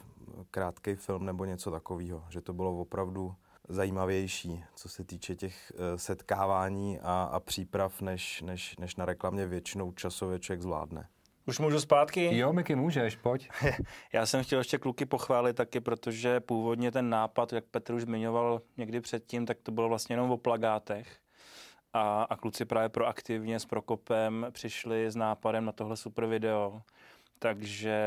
krátký 0.51 0.95
film 0.95 1.25
nebo 1.25 1.45
něco 1.45 1.71
takového, 1.71 2.25
že 2.29 2.41
to 2.41 2.53
bylo 2.53 2.79
opravdu 2.79 3.35
zajímavější, 3.69 4.63
co 4.75 4.89
se 4.89 5.03
týče 5.03 5.35
těch 5.35 5.71
eh, 5.75 5.97
setkávání 5.97 6.99
a, 6.99 7.29
a 7.31 7.39
příprav, 7.39 8.01
než, 8.01 8.41
než, 8.41 8.77
než 8.77 8.95
na 8.95 9.05
reklamě 9.05 9.47
většinou 9.47 9.91
časově 9.91 10.39
člověk 10.39 10.61
zvládne. 10.61 11.07
Už 11.47 11.59
můžu 11.59 11.79
zpátky? 11.79 12.37
Jo, 12.37 12.53
Miky, 12.53 12.75
můžeš, 12.75 13.15
pojď. 13.15 13.49
Já 14.13 14.25
jsem 14.25 14.43
chtěl 14.43 14.59
ještě 14.59 14.77
kluky 14.77 15.05
pochválit 15.05 15.53
taky, 15.53 15.79
protože 15.79 16.39
původně 16.39 16.91
ten 16.91 17.09
nápad, 17.09 17.53
jak 17.53 17.65
Petr 17.65 17.93
už 17.93 18.01
zmiňoval 18.01 18.61
někdy 18.77 19.01
předtím, 19.01 19.45
tak 19.45 19.57
to 19.63 19.71
bylo 19.71 19.89
vlastně 19.89 20.13
jenom 20.13 20.31
o 20.31 20.37
plagátech. 20.37 21.17
A, 21.93 22.23
a 22.23 22.35
kluci 22.35 22.65
právě 22.65 22.89
proaktivně 22.89 23.59
s 23.59 23.65
Prokopem 23.65 24.47
přišli 24.51 25.11
s 25.11 25.15
nápadem 25.15 25.65
na 25.65 25.71
tohle 25.71 25.97
super 25.97 26.25
video. 26.25 26.81
Takže 27.39 27.97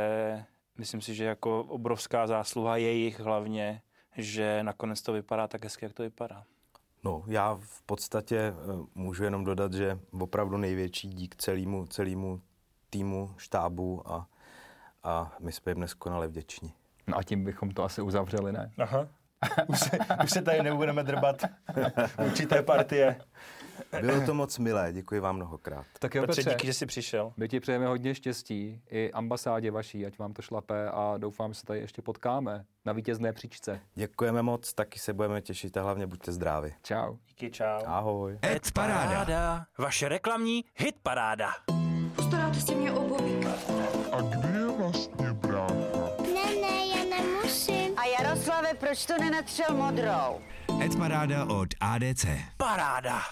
myslím 0.79 1.01
si, 1.01 1.15
že 1.15 1.25
jako 1.25 1.61
obrovská 1.61 2.27
zásluha 2.27 2.77
je 2.77 2.93
jich 2.93 3.21
hlavně, 3.21 3.83
že 4.17 4.63
nakonec 4.63 5.03
to 5.03 5.13
vypadá 5.13 5.49
tak 5.49 5.65
hezky, 5.65 5.85
jak 5.85 5.93
to 5.93 6.03
vypadá. 6.03 6.45
No, 7.05 7.25
já 7.27 7.59
v 7.61 7.83
podstatě 7.83 8.39
eh, 8.39 8.53
můžu 8.95 9.25
jenom 9.25 9.45
dodat, 9.45 9.73
že 9.73 9.99
opravdu 10.21 10.57
největší 10.57 11.09
dík 11.09 11.37
celému, 11.37 11.87
celému 11.87 12.41
týmu, 12.95 13.35
štábu 13.37 14.13
a, 14.13 14.27
a 15.05 15.33
my 15.41 15.53
jsme 15.53 15.73
jim 15.73 15.81
neskonale 15.81 16.29
vděční. 16.29 16.75
No 17.07 17.19
a 17.19 17.23
tím 17.23 17.45
bychom 17.45 17.71
to 17.71 17.85
asi 17.85 18.03
uzavřeli, 18.03 18.53
ne? 18.53 18.73
Aha. 18.79 19.09
Už 19.69 19.81
se, 19.81 19.99
už 20.25 20.31
se 20.31 20.43
tady 20.43 20.63
nebudeme 20.63 21.03
drbat 21.03 21.43
určité 22.27 22.63
partie. 22.63 23.17
Bylo 24.01 24.27
to 24.27 24.35
moc 24.35 24.59
milé, 24.59 24.93
děkuji 24.93 25.21
vám 25.21 25.37
mnohokrát. 25.37 25.87
Tak 25.99 26.15
jo, 26.15 26.23
Petře, 26.23 26.43
Petře, 26.43 26.51
díky, 26.51 26.67
že 26.67 26.75
jsi 26.75 26.87
přišel. 26.87 27.33
My 27.37 27.49
ti 27.49 27.61
přejeme 27.61 27.87
hodně 27.87 28.15
štěstí, 28.15 28.81
i 28.91 29.13
ambasádě 29.13 29.71
vaší, 29.71 30.07
ať 30.07 30.19
vám 30.19 30.33
to 30.33 30.43
šlape 30.43 30.91
a 30.91 31.15
doufám, 31.19 31.53
že 31.53 31.61
se 31.61 31.67
tady 31.67 31.81
ještě 31.81 32.03
potkáme 32.03 32.65
na 32.85 32.93
vítězné 32.93 33.33
příčce. 33.33 33.81
Děkujeme 33.95 34.43
moc, 34.43 34.73
taky 34.73 34.99
se 34.99 35.13
budeme 35.13 35.43
těšit 35.43 35.77
a 35.77 35.83
hlavně 35.83 36.07
buďte 36.07 36.33
zdraví. 36.33 36.71
Čau. 36.83 37.17
Díky, 37.29 37.51
čau. 37.51 37.81
Ahoj. 37.87 38.39
Hit 38.43 38.73
paráda. 38.73 39.67
Vaše 39.79 40.09
reklamní 40.09 40.65
hit 40.77 40.97
paráda. 41.03 41.51
Postaráte 42.17 42.61
si 42.61 42.74
mě 42.85 42.93
obuvík. 42.93 43.47
A 44.13 44.21
kde 44.21 44.49
je 44.59 44.67
vlastně 44.79 45.33
brácha? 45.33 45.75
Ne, 46.35 46.55
ne, 46.61 46.87
já 46.87 47.19
nemusím. 47.19 47.99
A 47.99 48.05
Jaroslave, 48.05 48.75
proč 48.75 49.07
to 49.07 49.19
nenatřel 49.21 49.77
modrou? 49.77 50.41
Hit 50.81 50.97
paráda 50.97 51.45
od 51.45 51.69
ADC. 51.81 52.27
Paráda. 52.57 53.23